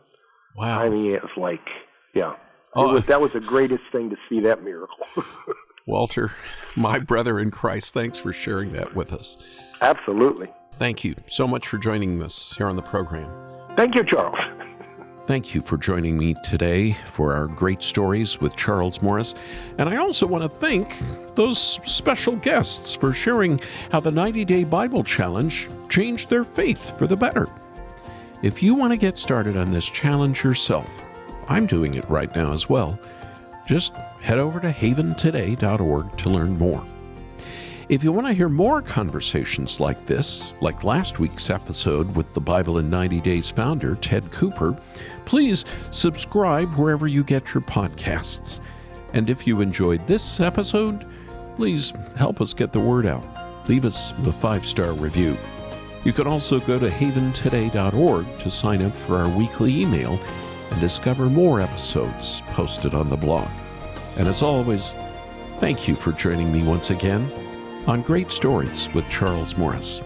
Wow. 0.56 0.80
I 0.80 0.88
mean, 0.88 1.12
it 1.12 1.22
was 1.22 1.30
like, 1.36 1.66
yeah. 2.14 2.34
Oh, 2.74 2.92
was, 2.94 3.02
uh, 3.02 3.06
that 3.06 3.20
was 3.20 3.32
the 3.32 3.40
greatest 3.40 3.82
thing 3.92 4.10
to 4.10 4.16
see 4.28 4.40
that 4.40 4.62
miracle. 4.64 5.06
Walter, 5.86 6.32
my 6.76 6.98
brother 6.98 7.38
in 7.40 7.50
Christ, 7.50 7.94
thanks 7.94 8.18
for 8.18 8.32
sharing 8.32 8.72
that 8.72 8.94
with 8.94 9.12
us. 9.12 9.36
Absolutely. 9.80 10.48
Thank 10.74 11.04
you 11.04 11.14
so 11.26 11.46
much 11.48 11.66
for 11.66 11.78
joining 11.78 12.22
us 12.22 12.54
here 12.56 12.66
on 12.66 12.76
the 12.76 12.82
program. 12.82 13.30
Thank 13.76 13.94
you, 13.94 14.04
Charles. 14.04 14.38
Thank 15.26 15.54
you 15.54 15.60
for 15.60 15.76
joining 15.76 16.18
me 16.18 16.34
today 16.42 16.92
for 16.92 17.34
our 17.34 17.46
great 17.46 17.82
stories 17.82 18.40
with 18.40 18.56
Charles 18.56 19.00
Morris. 19.00 19.34
And 19.78 19.88
I 19.88 19.96
also 19.96 20.26
want 20.26 20.42
to 20.42 20.48
thank 20.48 20.96
those 21.34 21.58
special 21.60 22.34
guests 22.36 22.96
for 22.96 23.12
sharing 23.12 23.60
how 23.92 24.00
the 24.00 24.10
90 24.10 24.44
Day 24.44 24.64
Bible 24.64 25.04
Challenge 25.04 25.68
changed 25.88 26.30
their 26.30 26.42
faith 26.42 26.98
for 26.98 27.06
the 27.06 27.16
better. 27.16 27.48
If 28.42 28.62
you 28.62 28.74
want 28.74 28.92
to 28.92 28.96
get 28.96 29.18
started 29.18 29.56
on 29.56 29.70
this 29.70 29.88
challenge 29.88 30.42
yourself, 30.42 31.04
I'm 31.48 31.66
doing 31.66 31.94
it 31.94 32.08
right 32.08 32.34
now 32.34 32.52
as 32.52 32.68
well. 32.68 32.98
Just 33.66 33.94
head 34.22 34.38
over 34.38 34.58
to 34.58 34.72
haventoday.org 34.72 36.16
to 36.16 36.28
learn 36.30 36.58
more. 36.58 36.84
If 37.90 38.04
you 38.04 38.12
want 38.12 38.28
to 38.28 38.32
hear 38.32 38.48
more 38.48 38.80
conversations 38.82 39.80
like 39.80 40.06
this, 40.06 40.54
like 40.60 40.84
last 40.84 41.18
week's 41.18 41.50
episode 41.50 42.14
with 42.14 42.32
the 42.34 42.40
Bible 42.40 42.78
in 42.78 42.88
90 42.88 43.20
Days 43.20 43.50
founder, 43.50 43.96
Ted 43.96 44.30
Cooper, 44.30 44.78
please 45.24 45.64
subscribe 45.90 46.72
wherever 46.76 47.08
you 47.08 47.24
get 47.24 47.52
your 47.52 47.64
podcasts. 47.64 48.60
And 49.12 49.28
if 49.28 49.44
you 49.44 49.60
enjoyed 49.60 50.06
this 50.06 50.38
episode, 50.38 51.04
please 51.56 51.92
help 52.14 52.40
us 52.40 52.54
get 52.54 52.72
the 52.72 52.78
word 52.78 53.06
out. 53.06 53.26
Leave 53.68 53.84
us 53.84 54.12
a 54.24 54.32
five 54.32 54.64
star 54.64 54.92
review. 54.92 55.36
You 56.04 56.12
can 56.12 56.28
also 56.28 56.60
go 56.60 56.78
to 56.78 56.90
haventoday.org 56.90 58.38
to 58.38 58.50
sign 58.50 58.82
up 58.82 58.94
for 58.94 59.16
our 59.16 59.36
weekly 59.36 59.80
email 59.80 60.16
and 60.70 60.80
discover 60.80 61.26
more 61.28 61.60
episodes 61.60 62.40
posted 62.52 62.94
on 62.94 63.10
the 63.10 63.16
blog. 63.16 63.48
And 64.16 64.28
as 64.28 64.42
always, 64.42 64.94
thank 65.58 65.88
you 65.88 65.96
for 65.96 66.12
joining 66.12 66.52
me 66.52 66.62
once 66.62 66.90
again 66.90 67.28
on 67.86 68.02
Great 68.02 68.30
Stories 68.30 68.88
with 68.94 69.08
Charles 69.08 69.56
Morris. 69.56 70.02